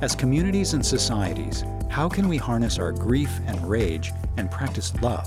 As 0.00 0.14
communities 0.14 0.72
and 0.72 0.84
societies, 0.84 1.62
how 1.90 2.08
can 2.08 2.28
we 2.28 2.36
harness 2.36 2.78
our 2.78 2.92
grief 2.92 3.40
and 3.46 3.68
rage 3.68 4.12
and 4.36 4.48
practice 4.48 4.94
love? 5.02 5.26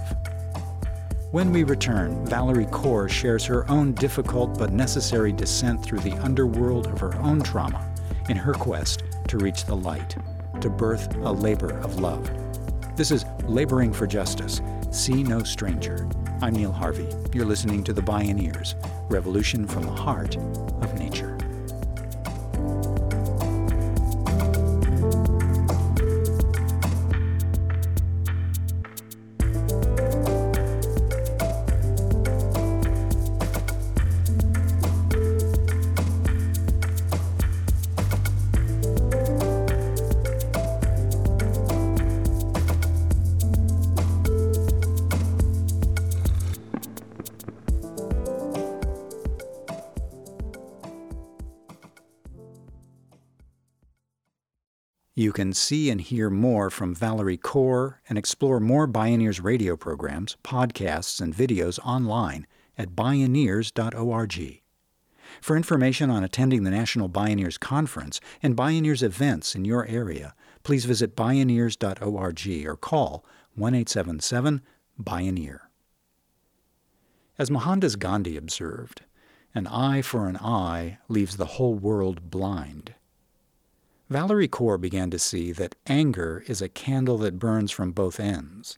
When 1.32 1.51
we 1.51 1.63
return, 1.63 2.25
Valerie 2.25 2.67
Kaur 2.67 3.10
shares 3.10 3.43
her 3.46 3.70
own 3.70 3.91
difficult 3.93 4.58
but 4.58 4.72
necessary 4.72 5.34
descent 5.34 5.84
through 5.84 6.00
the 6.00 6.17
underworld 6.24 6.88
of 6.88 7.01
her 7.01 7.15
own 7.17 7.41
trauma 7.41 7.93
in 8.29 8.38
her 8.38 8.53
quest 8.53 9.03
to 9.27 9.38
reach 9.38 9.65
the 9.65 9.75
light, 9.75 10.15
to 10.62 10.70
birth 10.70 11.13
a 11.17 11.32
labor 11.32 11.77
of 11.79 12.00
love. 12.00 12.32
This 12.96 13.12
is 13.12 13.25
Laboring 13.43 13.91
for 13.91 14.08
Justice. 14.08 14.62
See 14.89 15.22
No 15.22 15.43
Stranger. 15.43 16.08
I'm 16.41 16.53
Neil 16.53 16.72
Harvey. 16.72 17.10
You're 17.34 17.46
listening 17.46 17.84
to 17.84 17.93
The 17.93 18.01
Bioneers 18.01 18.75
Revolution 19.10 19.67
from 19.67 19.84
the 19.84 19.91
Heart 19.91 20.38
of 20.38 20.92
can 55.43 55.51
see 55.51 55.89
and 55.89 56.00
hear 56.00 56.29
more 56.29 56.69
from 56.69 56.95
Valerie 56.95 57.38
Kaur 57.38 57.95
and 58.07 58.17
explore 58.17 58.62
more 58.62 58.88
Bioneers 58.88 59.43
radio 59.43 59.75
programs, 59.75 60.38
podcasts, 60.41 61.19
and 61.19 61.35
videos 61.35 61.79
online 61.85 62.47
at 62.77 62.95
bioneers.org. 62.95 64.62
For 65.41 65.57
information 65.57 66.09
on 66.09 66.23
attending 66.23 66.63
the 66.63 66.71
National 66.71 67.09
Bioneers 67.09 67.59
Conference 67.59 68.21
and 68.41 68.55
Bioneers 68.55 69.03
events 69.03 69.53
in 69.53 69.65
your 69.65 69.85
area, 69.85 70.33
please 70.63 70.85
visit 70.85 71.13
bioneers.org 71.13 72.65
or 72.65 72.77
call 72.77 73.25
1 73.55 73.75
877 73.75 74.62
Bioneer. 74.97 75.59
As 77.38 77.51
Mohandas 77.51 77.97
Gandhi 77.97 78.38
observed, 78.38 79.01
an 79.53 79.67
eye 79.67 80.01
for 80.01 80.29
an 80.29 80.38
eye 80.38 81.00
leaves 81.09 81.35
the 81.35 81.57
whole 81.57 81.75
world 81.75 82.31
blind. 82.31 82.93
Valerie 84.13 84.48
Kaur 84.48 84.79
began 84.79 85.10
to 85.10 85.17
see 85.17 85.51
that 85.53 85.74
anger 85.88 86.43
is 86.46 86.62
a 86.62 86.70
candle 86.70 87.17
that 87.17 87.39
burns 87.39 87.72
from 87.72 87.91
both 87.91 88.20
ends. 88.20 88.77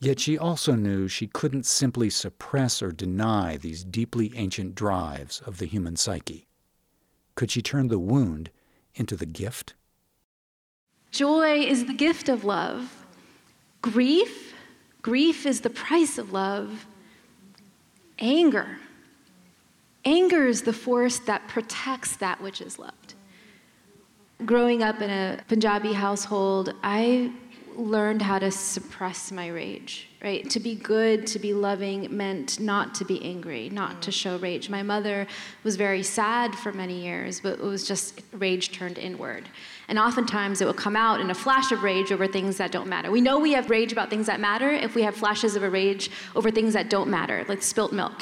Yet 0.00 0.18
she 0.18 0.36
also 0.36 0.74
knew 0.74 1.06
she 1.06 1.28
couldn't 1.28 1.64
simply 1.64 2.10
suppress 2.10 2.82
or 2.82 2.90
deny 2.90 3.56
these 3.56 3.84
deeply 3.84 4.32
ancient 4.34 4.74
drives 4.74 5.40
of 5.46 5.58
the 5.58 5.66
human 5.66 5.94
psyche. 5.94 6.48
Could 7.36 7.52
she 7.52 7.62
turn 7.62 7.86
the 7.86 8.00
wound 8.00 8.50
into 8.96 9.14
the 9.14 9.26
gift? 9.26 9.74
Joy 11.12 11.60
is 11.60 11.86
the 11.86 11.94
gift 11.94 12.28
of 12.28 12.42
love. 12.42 13.06
Grief, 13.80 14.54
grief 15.02 15.46
is 15.46 15.60
the 15.60 15.70
price 15.70 16.18
of 16.18 16.32
love. 16.32 16.84
Anger, 18.18 18.80
anger 20.04 20.48
is 20.48 20.62
the 20.62 20.72
force 20.72 21.20
that 21.20 21.46
protects 21.46 22.16
that 22.16 22.42
which 22.42 22.60
is 22.60 22.76
loved. 22.76 23.13
Growing 24.44 24.82
up 24.82 25.00
in 25.00 25.10
a 25.10 25.38
Punjabi 25.48 25.92
household, 25.92 26.74
I 26.82 27.32
learned 27.76 28.20
how 28.20 28.38
to 28.38 28.50
suppress 28.50 29.32
my 29.32 29.48
rage, 29.48 30.08
right? 30.22 30.48
To 30.50 30.60
be 30.60 30.74
good, 30.74 31.26
to 31.28 31.38
be 31.38 31.54
loving 31.54 32.14
meant 32.14 32.60
not 32.60 32.94
to 32.96 33.04
be 33.04 33.22
angry, 33.24 33.70
not 33.70 34.02
to 34.02 34.10
mm. 34.10 34.14
show 34.14 34.36
rage. 34.38 34.68
My 34.68 34.82
mother 34.82 35.26
was 35.62 35.76
very 35.76 36.02
sad 36.02 36.54
for 36.54 36.72
many 36.72 37.02
years, 37.02 37.40
but 37.40 37.54
it 37.54 37.64
was 37.64 37.86
just 37.86 38.20
rage 38.32 38.72
turned 38.72 38.98
inward. 38.98 39.48
And 39.88 39.98
oftentimes 39.98 40.60
it 40.60 40.66
will 40.66 40.74
come 40.74 40.96
out 40.96 41.20
in 41.20 41.30
a 41.30 41.34
flash 41.34 41.72
of 41.72 41.82
rage 41.82 42.12
over 42.12 42.26
things 42.26 42.56
that 42.58 42.70
don't 42.70 42.88
matter. 42.88 43.10
We 43.10 43.20
know 43.20 43.38
we 43.38 43.52
have 43.52 43.70
rage 43.70 43.92
about 43.92 44.10
things 44.10 44.26
that 44.26 44.40
matter 44.40 44.70
if 44.70 44.94
we 44.94 45.02
have 45.02 45.14
flashes 45.14 45.56
of 45.56 45.62
a 45.62 45.70
rage 45.70 46.10
over 46.36 46.50
things 46.50 46.74
that 46.74 46.90
don't 46.90 47.08
matter, 47.08 47.44
like 47.48 47.62
spilt 47.62 47.92
milk. 47.92 48.20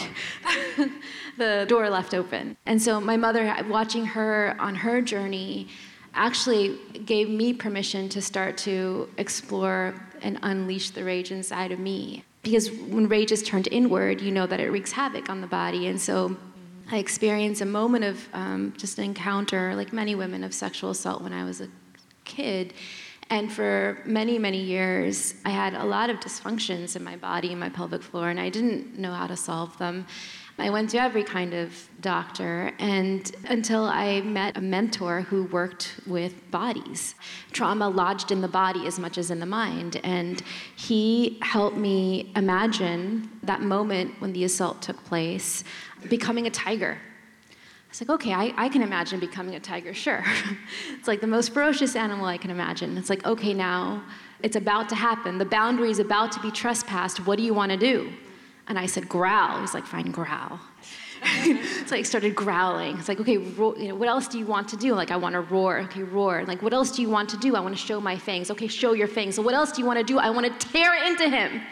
the 1.38 1.66
door 1.68 1.88
left 1.90 2.14
open. 2.14 2.56
And 2.66 2.80
so 2.80 3.00
my 3.00 3.16
mother, 3.16 3.54
watching 3.68 4.06
her 4.06 4.56
on 4.58 4.76
her 4.76 5.00
journey, 5.00 5.68
actually 6.14 6.78
gave 7.04 7.28
me 7.28 7.52
permission 7.52 8.08
to 8.10 8.20
start 8.20 8.56
to 8.58 9.08
explore 9.16 9.94
and 10.20 10.38
unleash 10.42 10.90
the 10.90 11.04
rage 11.04 11.30
inside 11.30 11.72
of 11.72 11.78
me. 11.78 12.24
Because 12.42 12.70
when 12.70 13.08
rage 13.08 13.32
is 13.32 13.42
turned 13.42 13.68
inward, 13.70 14.20
you 14.20 14.30
know 14.30 14.46
that 14.46 14.60
it 14.60 14.70
wreaks 14.70 14.92
havoc 14.92 15.28
on 15.30 15.40
the 15.40 15.46
body. 15.46 15.86
And 15.86 16.00
so 16.00 16.36
I 16.90 16.98
experienced 16.98 17.60
a 17.60 17.66
moment 17.66 18.04
of 18.04 18.28
um, 18.32 18.74
just 18.76 18.98
an 18.98 19.04
encounter, 19.04 19.74
like 19.74 19.92
many 19.92 20.14
women, 20.14 20.44
of 20.44 20.52
sexual 20.52 20.90
assault 20.90 21.22
when 21.22 21.32
I 21.32 21.44
was 21.44 21.60
a 21.60 21.68
kid. 22.24 22.74
And 23.30 23.50
for 23.50 24.02
many, 24.04 24.38
many 24.38 24.60
years, 24.60 25.34
I 25.44 25.50
had 25.50 25.74
a 25.74 25.84
lot 25.84 26.10
of 26.10 26.18
dysfunctions 26.18 26.96
in 26.96 27.04
my 27.04 27.16
body 27.16 27.50
and 27.50 27.60
my 27.60 27.70
pelvic 27.70 28.02
floor, 28.02 28.28
and 28.28 28.38
I 28.38 28.50
didn't 28.50 28.98
know 28.98 29.12
how 29.12 29.26
to 29.26 29.36
solve 29.36 29.78
them. 29.78 30.06
I 30.58 30.70
went 30.70 30.90
to 30.90 30.98
every 30.98 31.24
kind 31.24 31.54
of 31.54 31.88
doctor, 32.00 32.72
and 32.78 33.34
until 33.48 33.84
I 33.84 34.20
met 34.20 34.56
a 34.56 34.60
mentor 34.60 35.22
who 35.22 35.44
worked 35.44 35.94
with 36.06 36.50
bodies. 36.50 37.14
Trauma 37.52 37.88
lodged 37.88 38.30
in 38.30 38.42
the 38.42 38.48
body 38.48 38.86
as 38.86 38.98
much 38.98 39.16
as 39.16 39.30
in 39.30 39.40
the 39.40 39.46
mind, 39.46 40.00
and 40.04 40.42
he 40.76 41.38
helped 41.40 41.76
me 41.76 42.32
imagine 42.36 43.30
that 43.42 43.62
moment 43.62 44.20
when 44.20 44.32
the 44.32 44.44
assault 44.44 44.82
took 44.82 45.02
place 45.04 45.64
becoming 46.08 46.46
a 46.46 46.50
tiger. 46.50 46.98
I 47.50 47.54
was 47.88 48.00
like, 48.00 48.10
okay, 48.10 48.32
I, 48.32 48.54
I 48.56 48.68
can 48.68 48.82
imagine 48.82 49.20
becoming 49.20 49.54
a 49.54 49.60
tiger, 49.60 49.94
sure. 49.94 50.24
it's 50.98 51.08
like 51.08 51.20
the 51.20 51.26
most 51.26 51.52
ferocious 51.52 51.96
animal 51.96 52.26
I 52.26 52.36
can 52.36 52.50
imagine. 52.50 52.96
It's 52.98 53.10
like, 53.10 53.24
okay, 53.26 53.54
now 53.54 54.02
it's 54.42 54.56
about 54.56 54.88
to 54.90 54.94
happen. 54.94 55.38
The 55.38 55.44
boundary 55.44 55.90
is 55.90 55.98
about 55.98 56.32
to 56.32 56.40
be 56.40 56.50
trespassed. 56.50 57.26
What 57.26 57.38
do 57.38 57.44
you 57.44 57.54
want 57.54 57.72
to 57.72 57.78
do? 57.78 58.12
And 58.68 58.78
I 58.78 58.86
said, 58.86 59.08
growl. 59.08 59.60
He's 59.60 59.74
like, 59.74 59.86
fine, 59.86 60.10
growl. 60.10 60.60
so 61.86 61.94
I 61.94 62.02
started 62.02 62.34
growling. 62.34 62.98
It's 62.98 63.08
like, 63.08 63.20
okay, 63.20 63.38
ro- 63.38 63.76
you 63.76 63.88
know, 63.88 63.94
what 63.94 64.08
else 64.08 64.26
do 64.26 64.38
you 64.38 64.46
want 64.46 64.68
to 64.68 64.76
do? 64.76 64.94
Like, 64.94 65.10
I 65.10 65.16
want 65.16 65.34
to 65.34 65.40
roar. 65.40 65.78
Okay, 65.80 66.02
roar. 66.02 66.44
Like, 66.46 66.62
what 66.62 66.72
else 66.72 66.90
do 66.90 67.02
you 67.02 67.08
want 67.08 67.28
to 67.30 67.36
do? 67.36 67.54
I 67.54 67.60
want 67.60 67.76
to 67.76 67.80
show 67.80 68.00
my 68.00 68.16
fangs. 68.16 68.50
Okay, 68.50 68.66
show 68.66 68.92
your 68.92 69.06
fangs. 69.06 69.36
So 69.36 69.42
what 69.42 69.54
else 69.54 69.72
do 69.72 69.80
you 69.80 69.86
want 69.86 69.98
to 69.98 70.04
do? 70.04 70.18
I 70.18 70.30
want 70.30 70.46
to 70.46 70.68
tear 70.68 70.94
into 71.06 71.28
him. 71.28 71.62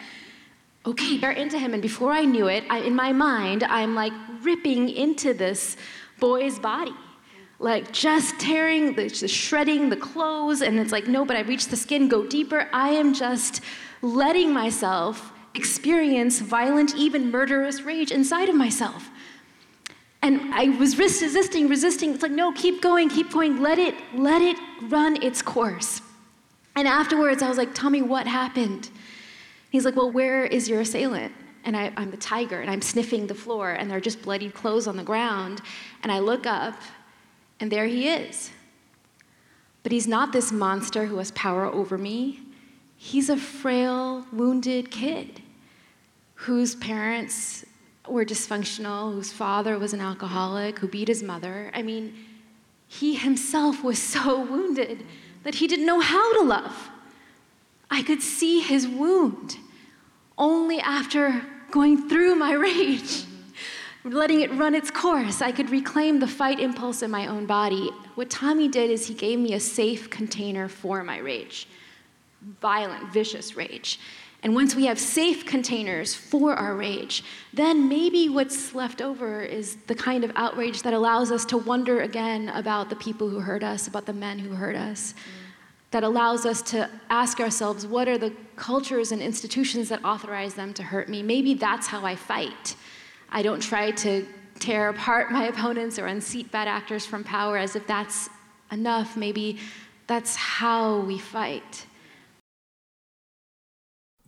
Okay, 0.85 1.19
tear 1.19 1.31
into 1.31 1.59
him. 1.59 1.73
And 1.73 1.81
before 1.81 2.11
I 2.11 2.23
knew 2.23 2.47
it, 2.47 2.63
I, 2.69 2.79
in 2.79 2.95
my 2.95 3.11
mind, 3.11 3.63
I'm 3.63 3.93
like 3.93 4.13
ripping 4.41 4.89
into 4.89 5.33
this 5.33 5.75
boy's 6.19 6.57
body. 6.57 6.93
Like 7.59 7.91
just 7.91 8.39
tearing, 8.39 8.95
the, 8.95 9.09
just 9.09 9.35
shredding 9.35 9.89
the 9.89 9.97
clothes. 9.97 10.61
And 10.61 10.79
it's 10.79 10.91
like, 10.91 11.07
no, 11.07 11.25
but 11.25 11.35
I 11.35 11.41
reached 11.41 11.69
the 11.69 11.77
skin, 11.77 12.07
go 12.07 12.25
deeper. 12.25 12.69
I 12.73 12.89
am 12.89 13.13
just 13.13 13.61
letting 14.01 14.53
myself 14.53 15.33
experience 15.53 16.39
violent, 16.39 16.95
even 16.95 17.31
murderous 17.31 17.81
rage 17.81 18.11
inside 18.11 18.49
of 18.49 18.55
myself. 18.55 19.09
And 20.21 20.53
I 20.53 20.69
was 20.77 20.97
resisting, 20.97 21.67
resisting. 21.67 22.13
It's 22.13 22.21
like, 22.21 22.31
no, 22.31 22.51
keep 22.51 22.81
going, 22.81 23.09
keep 23.09 23.31
going. 23.31 23.61
Let 23.61 23.79
it, 23.79 23.95
let 24.13 24.41
it 24.41 24.55
run 24.83 25.21
its 25.23 25.41
course. 25.41 26.01
And 26.75 26.87
afterwards, 26.87 27.41
I 27.41 27.49
was 27.49 27.57
like, 27.57 27.73
tell 27.73 27.89
me 27.89 28.01
what 28.01 28.27
happened. 28.27 28.89
He's 29.71 29.83
like, 29.83 29.95
well, 29.95 30.11
where 30.11 30.45
is 30.45 30.69
your 30.69 30.81
assailant? 30.81 31.33
And 31.63 31.75
I, 31.75 31.91
am 31.97 32.11
the 32.11 32.17
tiger, 32.17 32.61
and 32.61 32.69
I'm 32.69 32.81
sniffing 32.81 33.27
the 33.27 33.35
floor, 33.35 33.71
and 33.71 33.89
there 33.89 33.97
are 33.97 34.01
just 34.01 34.21
bloodied 34.21 34.53
clothes 34.53 34.87
on 34.87 34.97
the 34.97 35.03
ground. 35.03 35.61
And 36.03 36.11
I 36.11 36.19
look 36.19 36.45
up, 36.45 36.75
and 37.59 37.71
there 37.71 37.85
he 37.85 38.07
is. 38.07 38.51
But 39.83 39.91
he's 39.91 40.07
not 40.07 40.33
this 40.33 40.51
monster 40.51 41.05
who 41.05 41.17
has 41.17 41.31
power 41.31 41.65
over 41.65 41.97
me. 41.97 42.41
He's 43.03 43.31
a 43.31 43.35
frail, 43.35 44.27
wounded 44.31 44.91
kid 44.91 45.41
whose 46.35 46.75
parents 46.75 47.65
were 48.07 48.23
dysfunctional, 48.23 49.11
whose 49.11 49.31
father 49.31 49.79
was 49.79 49.93
an 49.93 50.01
alcoholic, 50.01 50.77
who 50.77 50.87
beat 50.87 51.07
his 51.07 51.23
mother. 51.23 51.71
I 51.73 51.81
mean, 51.81 52.13
he 52.87 53.15
himself 53.15 53.83
was 53.83 53.97
so 54.13 54.45
wounded 54.45 55.03
that 55.41 55.55
he 55.55 55.67
didn't 55.67 55.87
know 55.87 55.99
how 55.99 56.37
to 56.37 56.43
love. 56.43 56.91
I 57.89 58.03
could 58.03 58.21
see 58.21 58.61
his 58.61 58.87
wound 58.87 59.57
only 60.37 60.79
after 60.79 61.43
going 61.71 62.07
through 62.07 62.35
my 62.35 62.53
rage, 62.69 63.23
letting 64.03 64.41
it 64.41 64.53
run 64.53 64.75
its 64.75 64.91
course. 64.91 65.41
I 65.41 65.51
could 65.51 65.71
reclaim 65.71 66.19
the 66.19 66.27
fight 66.27 66.59
impulse 66.59 67.01
in 67.01 67.09
my 67.09 67.25
own 67.25 67.47
body. 67.47 67.89
What 68.13 68.29
Tommy 68.29 68.67
did 68.67 68.91
is 68.91 69.07
he 69.07 69.15
gave 69.15 69.39
me 69.39 69.53
a 69.53 69.59
safe 69.59 70.07
container 70.11 70.69
for 70.69 71.03
my 71.03 71.17
rage 71.17 71.67
violent, 72.59 73.11
vicious 73.11 73.55
rage. 73.55 73.99
And 74.43 74.55
once 74.55 74.75
we 74.75 74.85
have 74.85 74.99
safe 74.99 75.45
containers 75.45 76.15
for 76.15 76.55
our 76.55 76.75
rage, 76.75 77.23
then 77.53 77.87
maybe 77.87 78.27
what's 78.27 78.73
left 78.73 79.01
over 79.01 79.43
is 79.43 79.75
the 79.85 79.93
kind 79.93 80.23
of 80.23 80.31
outrage 80.35 80.81
that 80.81 80.93
allows 80.93 81.31
us 81.31 81.45
to 81.45 81.57
wonder 81.57 82.01
again 82.01 82.49
about 82.49 82.89
the 82.89 82.95
people 82.95 83.29
who 83.29 83.39
hurt 83.39 83.63
us, 83.63 83.87
about 83.87 84.07
the 84.07 84.13
men 84.13 84.39
who 84.39 84.55
hurt 84.55 84.75
us. 84.75 85.13
That 85.91 86.03
allows 86.03 86.45
us 86.45 86.61
to 86.71 86.89
ask 87.09 87.39
ourselves, 87.39 87.85
what 87.85 88.07
are 88.07 88.17
the 88.17 88.33
cultures 88.55 89.11
and 89.11 89.21
institutions 89.21 89.89
that 89.89 90.03
authorize 90.03 90.55
them 90.55 90.73
to 90.75 90.83
hurt 90.83 91.07
me? 91.07 91.21
Maybe 91.21 91.53
that's 91.53 91.85
how 91.85 92.03
I 92.05 92.15
fight. 92.15 92.75
I 93.29 93.43
don't 93.43 93.61
try 93.61 93.91
to 93.91 94.25
tear 94.57 94.89
apart 94.89 95.31
my 95.31 95.47
opponents 95.47 95.99
or 95.99 96.07
unseat 96.07 96.51
bad 96.51 96.67
actors 96.67 97.05
from 97.05 97.23
power 97.23 97.57
as 97.57 97.75
if 97.75 97.85
that's 97.85 98.29
enough. 98.71 99.17
Maybe 99.17 99.59
that's 100.07 100.35
how 100.35 101.01
we 101.01 101.19
fight. 101.19 101.85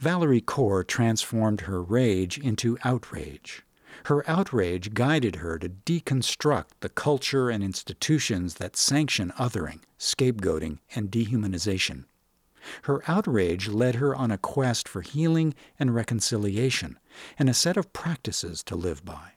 Valerie 0.03 0.41
Kaur 0.41 0.85
transformed 0.85 1.61
her 1.61 1.81
rage 1.81 2.37
into 2.37 2.77
outrage. 2.83 3.63
Her 4.07 4.29
outrage 4.29 4.93
guided 4.93 5.37
her 5.37 5.57
to 5.57 5.69
deconstruct 5.69 6.71
the 6.81 6.89
culture 6.89 7.49
and 7.49 7.63
institutions 7.63 8.55
that 8.55 8.75
sanction 8.75 9.31
othering, 9.39 9.79
scapegoating, 9.97 10.79
and 10.93 11.09
dehumanization. 11.09 12.03
Her 12.81 13.01
outrage 13.07 13.69
led 13.69 13.95
her 13.95 14.13
on 14.13 14.29
a 14.29 14.37
quest 14.37 14.89
for 14.89 15.03
healing 15.03 15.55
and 15.79 15.95
reconciliation, 15.95 16.99
and 17.39 17.47
a 17.47 17.53
set 17.53 17.77
of 17.77 17.93
practices 17.93 18.61
to 18.63 18.75
live 18.75 19.05
by. 19.05 19.35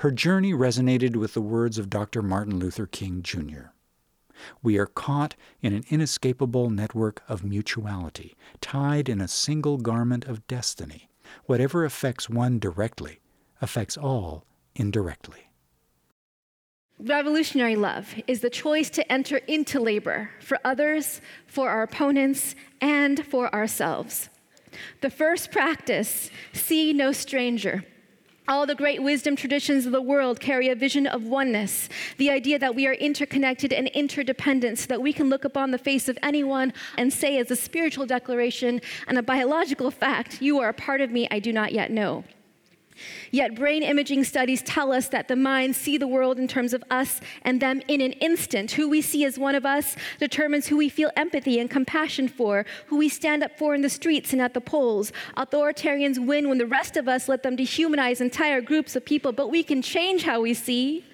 Her 0.00 0.10
journey 0.10 0.52
resonated 0.52 1.16
with 1.16 1.32
the 1.32 1.40
words 1.40 1.78
of 1.78 1.88
Dr. 1.88 2.20
Martin 2.20 2.58
Luther 2.58 2.84
King 2.84 3.22
Jr. 3.22 3.68
We 4.62 4.78
are 4.78 4.86
caught 4.86 5.34
in 5.62 5.72
an 5.72 5.84
inescapable 5.88 6.70
network 6.70 7.22
of 7.28 7.44
mutuality, 7.44 8.36
tied 8.60 9.08
in 9.08 9.20
a 9.20 9.28
single 9.28 9.78
garment 9.78 10.24
of 10.24 10.46
destiny. 10.46 11.08
Whatever 11.46 11.84
affects 11.84 12.30
one 12.30 12.58
directly 12.58 13.20
affects 13.60 13.96
all 13.96 14.44
indirectly. 14.74 15.50
Revolutionary 16.98 17.76
love 17.76 18.14
is 18.26 18.40
the 18.40 18.48
choice 18.48 18.88
to 18.90 19.12
enter 19.12 19.36
into 19.46 19.78
labor 19.78 20.30
for 20.40 20.58
others, 20.64 21.20
for 21.46 21.68
our 21.68 21.82
opponents, 21.82 22.54
and 22.80 23.24
for 23.26 23.54
ourselves. 23.54 24.30
The 25.02 25.10
first 25.10 25.52
practice, 25.52 26.30
see 26.54 26.92
no 26.92 27.12
stranger. 27.12 27.84
All 28.48 28.64
the 28.64 28.76
great 28.76 29.02
wisdom 29.02 29.34
traditions 29.34 29.86
of 29.86 29.92
the 29.92 30.00
world 30.00 30.38
carry 30.38 30.68
a 30.68 30.76
vision 30.76 31.06
of 31.08 31.24
oneness, 31.24 31.88
the 32.16 32.30
idea 32.30 32.60
that 32.60 32.76
we 32.76 32.86
are 32.86 32.92
interconnected 32.92 33.72
and 33.72 33.88
interdependent, 33.88 34.78
so 34.78 34.86
that 34.86 35.02
we 35.02 35.12
can 35.12 35.28
look 35.28 35.44
upon 35.44 35.72
the 35.72 35.78
face 35.78 36.08
of 36.08 36.16
anyone 36.22 36.72
and 36.96 37.12
say, 37.12 37.38
as 37.38 37.50
a 37.50 37.56
spiritual 37.56 38.06
declaration 38.06 38.80
and 39.08 39.18
a 39.18 39.22
biological 39.22 39.90
fact, 39.90 40.40
You 40.40 40.60
are 40.60 40.68
a 40.68 40.74
part 40.74 41.00
of 41.00 41.10
me 41.10 41.26
I 41.28 41.40
do 41.40 41.52
not 41.52 41.72
yet 41.72 41.90
know. 41.90 42.22
Yet, 43.30 43.54
brain 43.54 43.82
imaging 43.82 44.24
studies 44.24 44.62
tell 44.62 44.92
us 44.92 45.08
that 45.08 45.28
the 45.28 45.36
minds 45.36 45.76
see 45.76 45.98
the 45.98 46.06
world 46.06 46.38
in 46.38 46.48
terms 46.48 46.72
of 46.72 46.82
us 46.90 47.20
and 47.42 47.60
them 47.60 47.82
in 47.88 48.00
an 48.00 48.12
instant. 48.12 48.72
Who 48.72 48.88
we 48.88 49.00
see 49.00 49.24
as 49.24 49.38
one 49.38 49.54
of 49.54 49.66
us 49.66 49.96
determines 50.18 50.66
who 50.66 50.76
we 50.76 50.88
feel 50.88 51.10
empathy 51.16 51.58
and 51.58 51.70
compassion 51.70 52.28
for, 52.28 52.64
who 52.86 52.96
we 52.96 53.08
stand 53.08 53.42
up 53.42 53.58
for 53.58 53.74
in 53.74 53.82
the 53.82 53.88
streets 53.88 54.32
and 54.32 54.42
at 54.42 54.54
the 54.54 54.60
polls. 54.60 55.12
Authoritarians 55.36 56.24
win 56.24 56.48
when 56.48 56.58
the 56.58 56.66
rest 56.66 56.96
of 56.96 57.08
us 57.08 57.28
let 57.28 57.42
them 57.42 57.56
dehumanize 57.56 58.20
entire 58.20 58.60
groups 58.60 58.96
of 58.96 59.04
people, 59.04 59.32
but 59.32 59.50
we 59.50 59.62
can 59.62 59.82
change 59.82 60.22
how 60.22 60.40
we 60.40 60.54
see. 60.54 61.04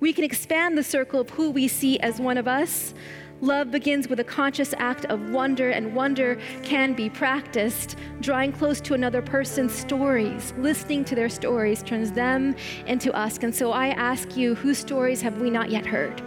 We 0.00 0.12
can 0.12 0.24
expand 0.24 0.78
the 0.78 0.82
circle 0.82 1.20
of 1.20 1.30
who 1.30 1.50
we 1.50 1.68
see 1.68 2.00
as 2.00 2.18
one 2.18 2.38
of 2.38 2.48
us. 2.48 2.94
Love 3.42 3.70
begins 3.70 4.06
with 4.06 4.20
a 4.20 4.24
conscious 4.24 4.74
act 4.76 5.06
of 5.06 5.30
wonder, 5.30 5.70
and 5.70 5.94
wonder 5.94 6.38
can 6.62 6.92
be 6.92 7.08
practiced. 7.08 7.96
Drawing 8.20 8.52
close 8.52 8.82
to 8.82 8.92
another 8.92 9.22
person's 9.22 9.74
stories, 9.74 10.52
listening 10.58 11.06
to 11.06 11.14
their 11.14 11.30
stories, 11.30 11.82
turns 11.82 12.12
them 12.12 12.54
into 12.86 13.10
us. 13.14 13.38
And 13.38 13.54
so 13.54 13.72
I 13.72 13.88
ask 13.88 14.36
you, 14.36 14.54
whose 14.54 14.76
stories 14.76 15.22
have 15.22 15.40
we 15.40 15.48
not 15.48 15.70
yet 15.70 15.86
heard? 15.86 16.20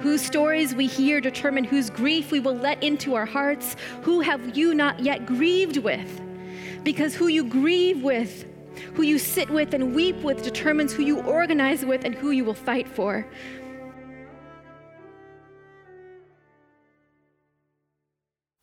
Whose 0.00 0.22
stories 0.22 0.74
we 0.74 0.86
hear 0.86 1.20
determine 1.20 1.64
whose 1.64 1.90
grief 1.90 2.32
we 2.32 2.40
will 2.40 2.56
let 2.56 2.82
into 2.82 3.14
our 3.14 3.26
hearts. 3.26 3.76
Who 4.02 4.20
have 4.20 4.56
you 4.56 4.74
not 4.74 5.00
yet 5.00 5.26
grieved 5.26 5.76
with? 5.76 6.22
Because 6.84 7.14
who 7.14 7.28
you 7.28 7.44
grieve 7.44 8.02
with, 8.02 8.46
who 8.94 9.02
you 9.02 9.18
sit 9.18 9.50
with 9.50 9.74
and 9.74 9.94
weep 9.94 10.16
with, 10.22 10.42
determines 10.42 10.94
who 10.94 11.02
you 11.02 11.20
organize 11.20 11.84
with 11.84 12.04
and 12.04 12.14
who 12.14 12.30
you 12.30 12.44
will 12.44 12.54
fight 12.54 12.88
for. 12.88 13.26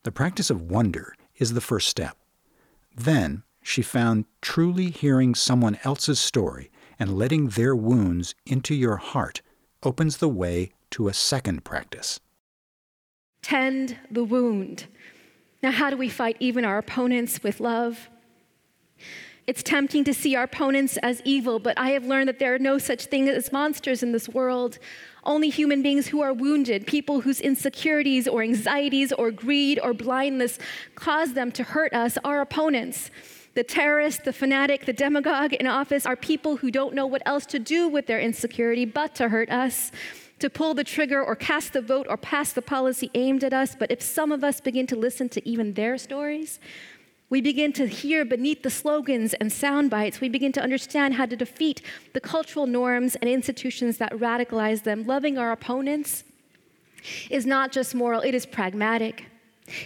The 0.04 0.12
practice 0.12 0.50
of 0.50 0.62
wonder 0.62 1.16
is 1.38 1.54
the 1.54 1.62
first 1.62 1.88
step. 1.88 2.18
Then 2.96 3.44
she 3.62 3.82
found 3.82 4.26
truly 4.42 4.90
hearing 4.90 5.36
someone 5.36 5.78
else's 5.84 6.20
story 6.20 6.72
and 6.98 7.18
letting 7.18 7.50
their 7.50 7.76
wounds 7.76 8.34
into 8.46 8.74
your 8.74 8.98
heart 8.98 9.42
opens 9.84 10.18
the 10.18 10.30
way 10.30 10.72
to 10.92 11.08
a 11.08 11.14
second 11.14 11.64
practice. 11.64 12.20
Tend 13.42 13.98
the 14.10 14.24
wound. 14.24 14.88
Now, 15.62 15.72
how 15.72 15.90
do 15.90 15.98
we 15.98 16.10
fight 16.10 16.38
even 16.40 16.66
our 16.66 16.78
opponents 16.78 17.44
with 17.44 17.60
love? 17.60 18.10
It's 19.50 19.64
tempting 19.64 20.04
to 20.04 20.14
see 20.14 20.36
our 20.36 20.44
opponents 20.44 20.98
as 20.98 21.24
evil, 21.26 21.58
but 21.58 21.76
I 21.76 21.90
have 21.90 22.06
learned 22.06 22.28
that 22.28 22.38
there 22.38 22.54
are 22.54 22.60
no 22.60 22.78
such 22.78 23.06
thing 23.06 23.28
as 23.28 23.52
monsters 23.52 24.04
in 24.04 24.12
this 24.12 24.30
world. 24.30 24.78
Only 25.24 25.50
human 25.50 25.82
beings 25.82 26.10
who 26.10 26.22
are 26.22 26.32
wounded, 26.32 26.86
people 26.86 27.22
whose 27.22 27.42
insecurities 27.42 28.28
or 28.28 28.44
anxieties 28.44 29.12
or 29.12 29.32
greed 29.32 29.80
or 29.80 29.96
blindness 29.96 30.60
cause 30.94 31.34
them 31.34 31.52
to 31.54 31.64
hurt 31.64 31.94
us, 31.94 32.16
are 32.24 32.42
opponents. 32.42 33.10
The 33.56 33.64
terrorist, 33.64 34.24
the 34.24 34.34
fanatic, 34.34 34.86
the 34.86 34.94
demagogue 34.94 35.54
in 35.54 35.66
office 35.66 36.06
are 36.06 36.16
people 36.16 36.58
who 36.58 36.70
don't 36.70 36.94
know 36.94 37.08
what 37.08 37.24
else 37.26 37.48
to 37.48 37.58
do 37.58 37.88
with 37.90 38.06
their 38.06 38.20
insecurity 38.20 38.86
but 38.86 39.16
to 39.16 39.30
hurt 39.30 39.50
us, 39.50 39.92
to 40.38 40.52
pull 40.52 40.76
the 40.76 40.84
trigger 40.84 41.24
or 41.24 41.36
cast 41.36 41.74
the 41.74 41.82
vote 41.82 42.06
or 42.08 42.18
pass 42.18 42.54
the 42.54 42.62
policy 42.62 43.10
aimed 43.16 43.44
at 43.44 43.54
us. 43.54 43.76
But 43.76 43.90
if 43.90 44.04
some 44.04 44.32
of 44.32 44.44
us 44.44 44.62
begin 44.62 44.86
to 44.86 44.96
listen 44.96 45.28
to 45.30 45.50
even 45.50 45.74
their 45.74 45.98
stories, 45.98 46.60
we 47.30 47.42
begin 47.42 47.72
to 47.74 47.88
hear 47.88 48.26
beneath 48.26 48.64
the 48.64 48.70
slogans 48.70 49.34
and 49.36 49.52
sound 49.52 49.90
bites, 49.90 50.20
we 50.20 50.30
begin 50.30 50.52
to 50.54 50.62
understand 50.62 51.14
how 51.14 51.26
to 51.26 51.36
defeat 51.36 51.82
the 52.14 52.20
cultural 52.20 52.66
norms 52.66 53.16
and 53.16 53.30
institutions 53.30 53.98
that 53.98 54.12
radicalize 54.14 54.84
them. 54.84 55.06
Loving 55.06 55.38
our 55.38 55.52
opponents 55.52 56.24
is 57.30 57.46
not 57.46 57.72
just 57.72 57.94
moral, 57.94 58.22
it 58.22 58.34
is 58.34 58.46
pragmatic. 58.46 59.26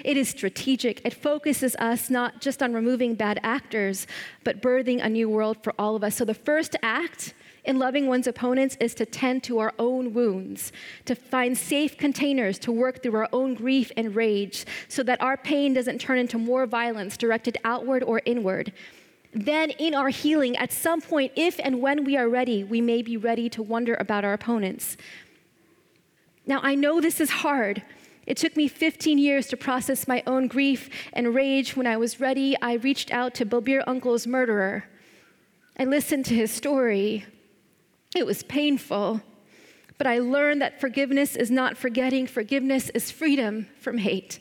It 0.06 0.15
is 0.15 0.29
strategic. 0.29 1.06
It 1.06 1.13
focuses 1.13 1.75
us 1.75 2.10
not 2.10 2.39
just 2.39 2.63
on 2.63 2.73
removing 2.73 3.15
bad 3.15 3.39
actors, 3.43 4.08
but 4.45 4.62
birthing 4.62 5.03
a 5.03 5.10
new 5.10 5.29
world 5.29 5.58
for 5.62 5.73
all 5.77 5.97
of 5.97 6.03
us. 6.06 6.15
So 6.15 6.23
the 6.23 6.34
first 6.34 6.77
act 6.82 7.34
in 7.65 7.80
loving 7.80 8.08
one's 8.08 8.28
opponents 8.28 8.78
is 8.80 8.93
to 8.95 9.06
tend 9.06 9.43
to 9.43 9.60
our 9.60 9.73
own 9.80 10.13
wounds, 10.13 10.71
to 11.06 11.15
find 11.15 11.58
safe 11.58 11.97
containers 11.97 12.60
to 12.60 12.71
work 12.71 13.02
through 13.02 13.15
our 13.15 13.30
own 13.32 13.54
grief 13.54 13.91
and 13.95 14.15
rage 14.15 14.65
so 14.88 15.04
that 15.04 15.21
our 15.21 15.38
pain 15.38 15.73
doesn't 15.73 15.99
turn 15.99 16.17
into 16.17 16.38
more 16.38 16.65
violence 16.65 17.15
directed 17.15 17.58
outward 17.63 18.04
or 18.04 18.21
inward. 18.26 18.73
Then, 19.34 19.71
in 19.71 19.95
our 19.95 20.10
healing, 20.10 20.56
at 20.58 20.71
some 20.71 21.02
point, 21.02 21.32
if 21.36 21.60
and 21.63 21.82
when 21.82 22.04
we 22.04 22.15
are 22.17 22.30
ready, 22.30 22.63
we 22.63 22.82
may 22.82 23.02
be 23.02 23.17
ready 23.17 23.49
to 23.49 23.63
wonder 23.63 23.95
about 23.95 24.23
our 24.23 24.34
opponents. 24.34 24.95
Now, 26.45 26.60
I 26.62 26.76
know 26.76 27.02
this 27.02 27.19
is 27.19 27.30
hard. 27.30 27.82
It 28.28 28.38
took 28.38 28.56
me 28.56 28.67
15 28.67 29.17
years 29.17 29.47
to 29.47 29.58
process 29.58 30.08
my 30.08 30.21
own 30.28 30.47
grief 30.47 30.89
and 31.13 31.34
rage. 31.34 31.76
When 31.76 31.88
I 31.88 31.97
was 31.97 32.19
ready, 32.19 32.56
I 32.62 32.73
reached 32.73 33.12
out 33.12 33.34
to 33.36 33.45
Balbir 33.45 33.84
Uncle's 33.88 34.28
murderer. 34.28 34.86
I 35.80 35.86
listened 35.86 36.26
to 36.26 36.36
his 36.36 36.52
story. 36.52 37.26
It 38.15 38.26
was 38.26 38.43
painful, 38.43 39.21
but 39.97 40.08
I 40.08 40.19
learned 40.19 40.62
that 40.62 40.80
forgiveness 40.80 41.36
is 41.36 41.49
not 41.49 41.78
forgetting, 41.78 42.28
forgiveness 42.28 42.89
is 42.89 43.12
freedom 43.12 43.67
from 43.80 43.97
hate. 43.97 44.39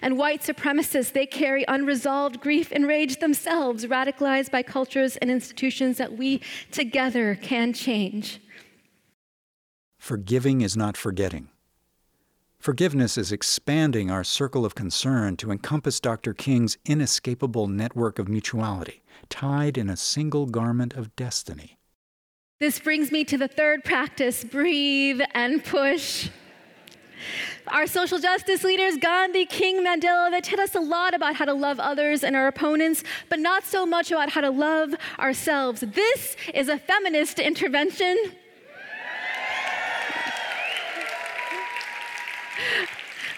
And 0.00 0.16
white 0.16 0.42
supremacists, 0.42 1.12
they 1.12 1.26
carry 1.26 1.64
unresolved 1.66 2.40
grief 2.40 2.70
and 2.70 2.86
rage 2.86 3.18
themselves, 3.18 3.86
radicalized 3.86 4.52
by 4.52 4.62
cultures 4.62 5.16
and 5.16 5.30
institutions 5.30 5.98
that 5.98 6.16
we 6.16 6.40
together 6.70 7.36
can 7.40 7.72
change. 7.72 8.40
Forgiving 9.98 10.60
is 10.60 10.76
not 10.76 10.96
forgetting. 10.96 11.48
Forgiveness 12.58 13.18
is 13.18 13.32
expanding 13.32 14.10
our 14.10 14.24
circle 14.24 14.64
of 14.64 14.74
concern 14.74 15.36
to 15.36 15.50
encompass 15.50 16.00
Dr. 16.00 16.32
King's 16.32 16.78
inescapable 16.86 17.66
network 17.66 18.18
of 18.18 18.28
mutuality, 18.28 19.02
tied 19.28 19.76
in 19.76 19.90
a 19.90 19.96
single 19.96 20.46
garment 20.46 20.94
of 20.94 21.14
destiny. 21.16 21.78
This 22.60 22.78
brings 22.78 23.10
me 23.10 23.24
to 23.24 23.36
the 23.36 23.48
third 23.48 23.82
practice 23.82 24.44
breathe 24.44 25.20
and 25.34 25.64
push. 25.64 26.30
Our 27.66 27.88
social 27.88 28.20
justice 28.20 28.62
leaders, 28.62 28.96
Gandhi, 28.96 29.44
King, 29.44 29.84
Mandela, 29.84 30.30
they 30.30 30.40
tell 30.40 30.60
us 30.60 30.76
a 30.76 30.80
lot 30.80 31.14
about 31.14 31.34
how 31.34 31.46
to 31.46 31.52
love 31.52 31.80
others 31.80 32.22
and 32.22 32.36
our 32.36 32.46
opponents, 32.46 33.02
but 33.28 33.40
not 33.40 33.64
so 33.64 33.84
much 33.84 34.12
about 34.12 34.30
how 34.30 34.40
to 34.40 34.50
love 34.50 34.94
ourselves. 35.18 35.80
This 35.80 36.36
is 36.54 36.68
a 36.68 36.78
feminist 36.78 37.40
intervention. 37.40 38.16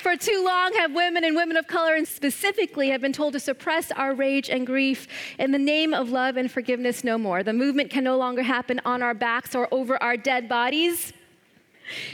For 0.07 0.15
too 0.15 0.45
long 0.45 0.73
have 0.75 0.93
women 0.93 1.25
and 1.25 1.35
women 1.35 1.57
of 1.57 1.67
color, 1.67 1.97
and 1.97 2.07
specifically, 2.07 2.91
have 2.91 3.01
been 3.01 3.13
told 3.13 3.33
to 3.33 3.41
suppress 3.41 3.91
our 3.91 4.15
rage 4.15 4.49
and 4.49 4.65
grief 4.65 5.09
in 5.37 5.51
the 5.51 5.59
name 5.59 5.93
of 5.93 6.11
love 6.11 6.37
and 6.37 6.49
forgiveness 6.49 7.03
no 7.03 7.19
more. 7.19 7.43
The 7.43 7.53
movement 7.53 7.91
can 7.91 8.05
no 8.05 8.17
longer 8.17 8.45
happen 8.45 8.81
on 8.85 9.03
our 9.03 9.15
backs 9.15 9.53
or 9.57 9.67
over 9.73 10.01
our 10.01 10.17
dead 10.17 10.49
bodies. 10.49 11.13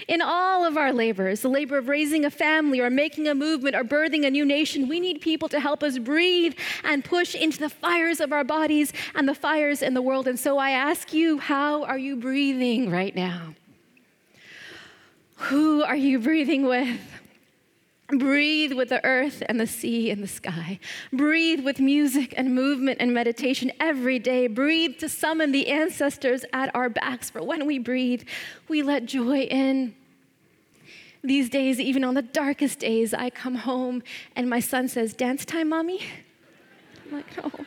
In 0.09 0.23
all 0.23 0.65
of 0.65 0.79
our 0.79 0.91
labors, 0.91 1.43
the 1.43 1.51
labor 1.51 1.77
of 1.77 1.89
raising 1.89 2.25
a 2.25 2.31
family 2.31 2.81
or 2.81 2.89
making 2.89 3.29
a 3.29 3.35
movement 3.35 3.77
or 3.77 3.85
birthing 3.85 4.27
a 4.27 4.31
new 4.31 4.47
nation, 4.47 4.89
we 4.89 4.99
need 4.99 5.21
people 5.21 5.51
to 5.51 5.61
help 5.61 5.83
us 5.83 5.99
breathe 5.99 6.55
and 6.85 7.05
push 7.05 7.35
into 7.35 7.59
the 7.59 7.69
fires 7.69 8.21
of 8.21 8.33
our 8.33 8.43
bodies 8.43 8.95
and 9.15 9.29
the 9.29 9.35
fires 9.35 9.83
in 9.83 9.93
the 9.93 10.01
world. 10.01 10.27
And 10.27 10.41
so 10.41 10.57
I 10.57 10.71
ask 10.71 11.13
you, 11.13 11.37
how 11.37 11.85
are 11.85 11.99
you 11.99 12.17
breathing 12.17 12.89
right 12.89 13.15
now? 13.15 13.55
Who 15.37 15.83
are 15.83 15.97
you 15.97 16.21
breathing 16.21 16.65
with? 16.67 16.99
Breathe 18.13 18.75
with 18.75 18.91
the 18.91 19.03
earth 19.05 19.43
and 19.47 19.59
the 19.59 19.67
sea 19.67 20.11
and 20.11 20.23
the 20.23 20.29
sky. 20.29 20.79
Breathe 21.13 21.65
with 21.65 21.81
music 21.81 22.35
and 22.37 22.55
movement 22.55 22.99
and 23.01 23.15
meditation 23.15 23.73
every 23.81 24.19
day. 24.19 24.49
Breathe 24.49 24.99
to 24.99 25.09
summon 25.09 25.51
the 25.51 25.69
ancestors 25.69 26.45
at 26.53 26.75
our 26.75 26.91
backs. 26.91 27.31
For 27.31 27.43
when 27.43 27.65
we 27.65 27.79
breathe, 27.79 28.25
we 28.69 28.83
let 28.83 29.07
joy 29.07 29.41
in. 29.41 29.95
These 31.25 31.49
days, 31.49 31.81
even 31.81 32.05
on 32.05 32.13
the 32.13 32.23
darkest 32.23 32.81
days, 32.81 33.15
I 33.15 33.31
come 33.31 33.55
home 33.55 34.03
and 34.37 34.51
my 34.51 34.61
son 34.61 34.89
says, 34.89 35.15
Dance 35.15 35.47
time, 35.47 35.71
mommy? 35.71 36.01
I'm 37.07 37.17
like, 37.17 37.27
oh. 37.43 37.65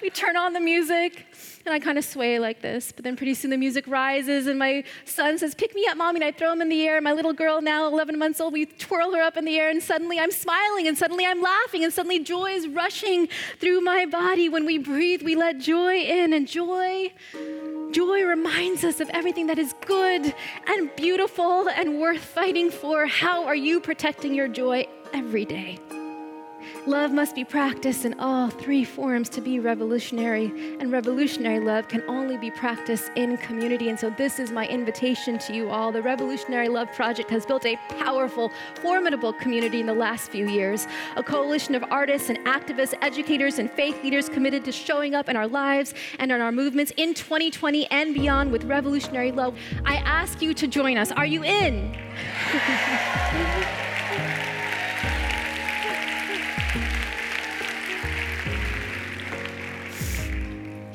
We 0.00 0.10
turn 0.10 0.36
on 0.36 0.52
the 0.52 0.60
music 0.60 1.26
and 1.64 1.72
I 1.72 1.78
kind 1.78 1.96
of 1.96 2.04
sway 2.04 2.38
like 2.38 2.60
this, 2.60 2.90
but 2.90 3.04
then 3.04 3.16
pretty 3.16 3.34
soon 3.34 3.50
the 3.50 3.56
music 3.56 3.86
rises, 3.86 4.48
and 4.48 4.58
my 4.58 4.82
son 5.04 5.38
says, 5.38 5.54
Pick 5.54 5.74
me 5.74 5.86
up, 5.86 5.96
mommy, 5.96 6.18
and 6.18 6.24
I 6.24 6.32
throw 6.32 6.52
him 6.52 6.60
in 6.60 6.68
the 6.68 6.82
air. 6.86 7.00
My 7.00 7.12
little 7.12 7.32
girl, 7.32 7.60
now 7.60 7.86
11 7.86 8.18
months 8.18 8.40
old, 8.40 8.52
we 8.52 8.66
twirl 8.66 9.14
her 9.14 9.22
up 9.22 9.36
in 9.36 9.44
the 9.44 9.56
air, 9.56 9.70
and 9.70 9.80
suddenly 9.80 10.18
I'm 10.18 10.32
smiling, 10.32 10.88
and 10.88 10.98
suddenly 10.98 11.24
I'm 11.24 11.40
laughing, 11.40 11.84
and 11.84 11.92
suddenly 11.92 12.18
joy 12.18 12.50
is 12.50 12.66
rushing 12.66 13.28
through 13.60 13.80
my 13.80 14.06
body. 14.06 14.48
When 14.48 14.66
we 14.66 14.78
breathe, 14.78 15.22
we 15.22 15.36
let 15.36 15.58
joy 15.58 15.98
in, 16.00 16.32
and 16.32 16.48
joy 16.48 17.12
Joy 17.92 18.24
reminds 18.24 18.84
us 18.84 19.00
of 19.00 19.10
everything 19.10 19.48
that 19.48 19.58
is 19.58 19.74
good 19.84 20.34
and 20.66 20.96
beautiful 20.96 21.68
and 21.68 22.00
worth 22.00 22.24
fighting 22.24 22.70
for. 22.70 23.06
How 23.06 23.44
are 23.44 23.54
you 23.54 23.80
protecting 23.80 24.34
your 24.34 24.48
joy 24.48 24.86
every 25.12 25.44
day? 25.44 25.78
Love 26.86 27.12
must 27.12 27.36
be 27.36 27.44
practiced 27.44 28.04
in 28.04 28.18
all 28.18 28.50
three 28.50 28.82
forms 28.82 29.28
to 29.28 29.40
be 29.40 29.60
revolutionary, 29.60 30.46
and 30.80 30.90
revolutionary 30.90 31.60
love 31.60 31.86
can 31.86 32.02
only 32.08 32.36
be 32.36 32.50
practiced 32.50 33.12
in 33.14 33.36
community. 33.36 33.88
And 33.88 33.96
so, 33.96 34.10
this 34.10 34.40
is 34.40 34.50
my 34.50 34.66
invitation 34.66 35.38
to 35.38 35.54
you 35.54 35.70
all. 35.70 35.92
The 35.92 36.02
Revolutionary 36.02 36.68
Love 36.68 36.92
Project 36.92 37.30
has 37.30 37.46
built 37.46 37.64
a 37.66 37.76
powerful, 38.00 38.50
formidable 38.80 39.32
community 39.32 39.78
in 39.78 39.86
the 39.86 39.94
last 39.94 40.32
few 40.32 40.48
years 40.48 40.88
a 41.16 41.22
coalition 41.22 41.76
of 41.76 41.84
artists 41.84 42.30
and 42.30 42.38
activists, 42.46 42.94
educators, 43.00 43.60
and 43.60 43.70
faith 43.70 44.02
leaders 44.02 44.28
committed 44.28 44.64
to 44.64 44.72
showing 44.72 45.14
up 45.14 45.28
in 45.28 45.36
our 45.36 45.46
lives 45.46 45.94
and 46.18 46.32
in 46.32 46.40
our 46.40 46.50
movements 46.50 46.92
in 46.96 47.14
2020 47.14 47.88
and 47.92 48.12
beyond 48.12 48.50
with 48.50 48.64
revolutionary 48.64 49.30
love. 49.30 49.56
I 49.84 49.98
ask 49.98 50.42
you 50.42 50.52
to 50.54 50.66
join 50.66 50.96
us. 50.96 51.12
Are 51.12 51.26
you 51.26 51.44
in? 51.44 51.96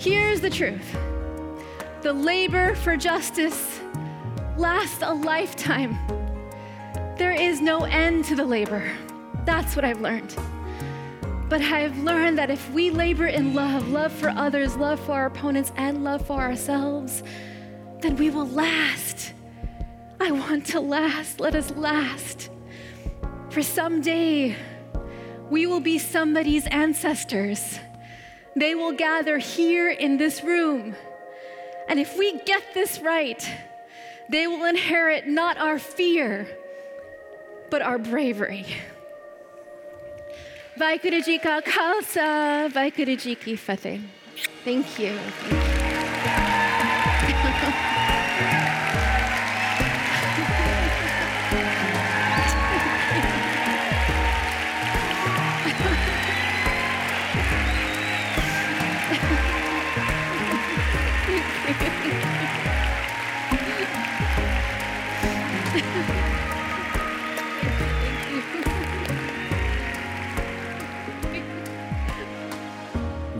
Here's 0.07 0.39
the 0.39 0.49
truth 0.49 0.97
the 2.01 2.13
labor 2.13 2.75
for 2.75 2.95
justice 2.95 3.81
lasts 4.55 5.01
a 5.01 5.13
lifetime. 5.13 5.97
There 7.17 7.33
is 7.33 7.59
no 7.59 7.83
end 7.83 8.23
to 8.25 8.35
the 8.37 8.45
labor. 8.45 8.89
That's 9.43 9.75
what 9.75 9.83
I've 9.83 9.99
learned. 9.99 10.33
But 11.49 11.61
I've 11.61 11.97
learned 11.97 12.37
that 12.37 12.49
if 12.49 12.71
we 12.71 12.89
labor 12.89 13.27
in 13.27 13.53
love, 13.53 13.89
love 13.89 14.13
for 14.13 14.29
others, 14.29 14.77
love 14.77 14.97
for 15.01 15.11
our 15.11 15.25
opponents, 15.25 15.73
and 15.75 16.05
love 16.05 16.25
for 16.25 16.39
ourselves, 16.39 17.21
then 17.99 18.15
we 18.15 18.29
will 18.29 18.47
last. 18.47 19.33
I 20.21 20.31
want 20.31 20.67
to 20.67 20.79
last. 20.79 21.41
Let 21.41 21.53
us 21.53 21.71
last. 21.71 22.49
For 23.49 23.61
someday, 23.61 24.55
we 25.49 25.65
will 25.65 25.81
be 25.81 25.97
somebody's 25.97 26.65
ancestors. 26.67 27.79
They 28.57 28.73
will 28.73 28.91
gather 28.91 29.37
here 29.37 29.87
in 29.87 30.17
this 30.17 30.43
room. 30.43 30.95
And 31.87 31.99
if 31.99 32.17
we 32.17 32.39
get 32.39 32.63
this 32.73 32.99
right, 32.99 33.47
they 34.29 34.47
will 34.47 34.65
inherit 34.65 35.27
not 35.27 35.57
our 35.57 35.77
fear, 35.77 36.47
but 37.69 37.83
our 37.83 37.99
bravery. 37.99 38.65
Waheguruji 40.79 41.41
ka 41.41 41.61
khalsa, 41.61 42.73
you. 42.73 44.01
Thank 44.65 44.99
you. 44.99 45.76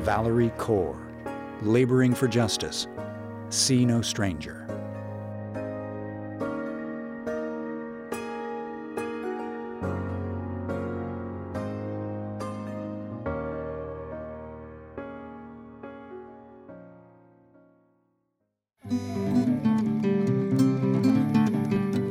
Valerie 0.07 0.51
Kaur, 0.51 0.95
Laboring 1.63 2.15
for 2.15 2.29
Justice, 2.29 2.87
See 3.49 3.85
No 3.85 4.01
Stranger. 4.01 4.63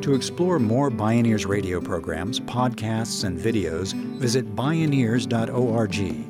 To 0.03 0.13
explore 0.15 0.59
more 0.59 0.91
Bioneers 0.91 1.47
radio 1.49 1.81
programs, 1.81 2.41
podcasts, 2.41 3.25
and 3.25 3.41
videos, 3.41 3.95
visit 4.19 4.55
bioneers.org. 4.55 6.26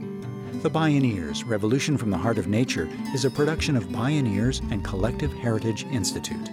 The 0.67 0.81
Bioneers 0.81 1.49
Revolution 1.49 1.97
from 1.97 2.11
the 2.11 2.19
Heart 2.19 2.39
of 2.39 2.49
Nature 2.49 2.89
is 3.15 3.25
a 3.25 3.31
production 3.31 3.77
of 3.77 3.85
Bioneers 3.85 4.69
and 4.73 4.85
Collective 4.85 5.33
Heritage 5.33 5.85
Institute. 5.93 6.51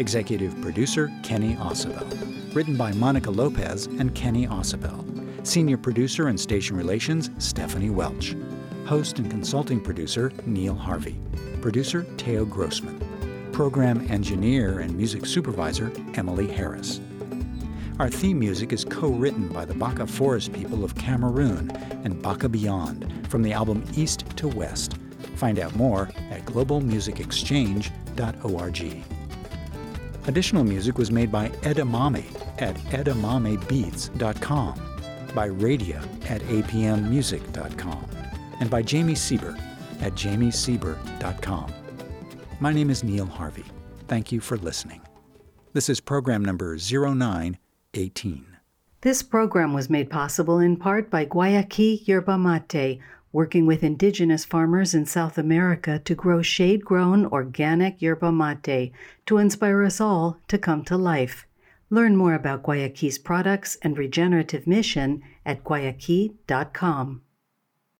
Executive 0.00 0.60
producer 0.60 1.08
Kenny 1.22 1.54
Ausubel. 1.54 2.52
Written 2.52 2.76
by 2.76 2.90
Monica 2.94 3.30
Lopez 3.30 3.86
and 3.86 4.12
Kenny 4.12 4.48
Ausubel. 4.48 5.46
Senior 5.46 5.76
producer 5.76 6.26
and 6.26 6.40
station 6.40 6.76
relations 6.76 7.30
Stephanie 7.38 7.90
Welch. 7.90 8.34
Host 8.86 9.20
and 9.20 9.30
consulting 9.30 9.80
producer 9.80 10.32
Neil 10.46 10.74
Harvey. 10.74 11.20
Producer 11.60 12.04
Teo 12.16 12.44
Grossman. 12.44 13.00
Program 13.52 14.04
engineer 14.10 14.80
and 14.80 14.96
music 14.96 15.24
supervisor 15.24 15.92
Emily 16.16 16.48
Harris. 16.48 17.00
Our 18.00 18.10
theme 18.10 18.40
music 18.40 18.72
is 18.72 18.84
co 18.84 19.08
written 19.08 19.46
by 19.48 19.64
the 19.64 19.74
Baka 19.74 20.08
Forest 20.08 20.52
people 20.52 20.82
of 20.82 20.96
Cameroon 20.96 21.70
and 22.02 22.20
Baka 22.20 22.48
Beyond 22.48 23.28
from 23.28 23.42
the 23.42 23.52
album 23.52 23.84
East 23.94 24.24
to 24.36 24.48
West. 24.48 24.96
Find 25.36 25.60
out 25.60 25.76
more 25.76 26.10
at 26.30 26.44
globalmusicexchange.org. 26.44 29.04
Additional 30.26 30.64
music 30.64 30.98
was 30.98 31.12
made 31.12 31.30
by 31.30 31.50
Edamame 31.62 32.24
at 32.60 32.74
edamamebeats.com, 32.76 34.74
by 35.32 35.48
Radia 35.48 36.30
at 36.30 36.42
apmmusic.com, 36.42 38.08
and 38.58 38.68
by 38.70 38.82
Jamie 38.82 39.14
Sieber 39.14 39.56
at 40.00 40.14
jamiesieber.com. 40.14 41.72
My 42.58 42.72
name 42.72 42.90
is 42.90 43.04
Neil 43.04 43.26
Harvey. 43.26 43.66
Thank 44.08 44.32
you 44.32 44.40
for 44.40 44.56
listening. 44.56 45.00
This 45.74 45.88
is 45.88 46.00
program 46.00 46.44
number 46.44 46.76
09 46.76 47.56
18. 47.96 48.46
This 49.00 49.22
program 49.22 49.72
was 49.72 49.90
made 49.90 50.08
possible 50.08 50.58
in 50.58 50.76
part 50.76 51.10
by 51.10 51.26
Guayaki 51.26 52.06
Yerba 52.06 52.38
Mate, 52.38 53.00
working 53.34 53.66
with 53.66 53.82
indigenous 53.82 54.44
farmers 54.44 54.94
in 54.94 55.04
South 55.04 55.36
America 55.36 55.98
to 55.98 56.14
grow 56.14 56.40
shade 56.40 56.84
grown 56.84 57.26
organic 57.26 58.00
yerba 58.00 58.30
mate 58.30 58.92
to 59.26 59.38
inspire 59.38 59.82
us 59.82 60.00
all 60.00 60.38
to 60.46 60.56
come 60.56 60.84
to 60.84 60.96
life. 60.96 61.44
Learn 61.90 62.16
more 62.16 62.34
about 62.34 62.62
Guayaki's 62.62 63.18
products 63.18 63.76
and 63.82 63.98
regenerative 63.98 64.68
mission 64.68 65.20
at 65.44 65.64
guayaki.com. 65.64 67.23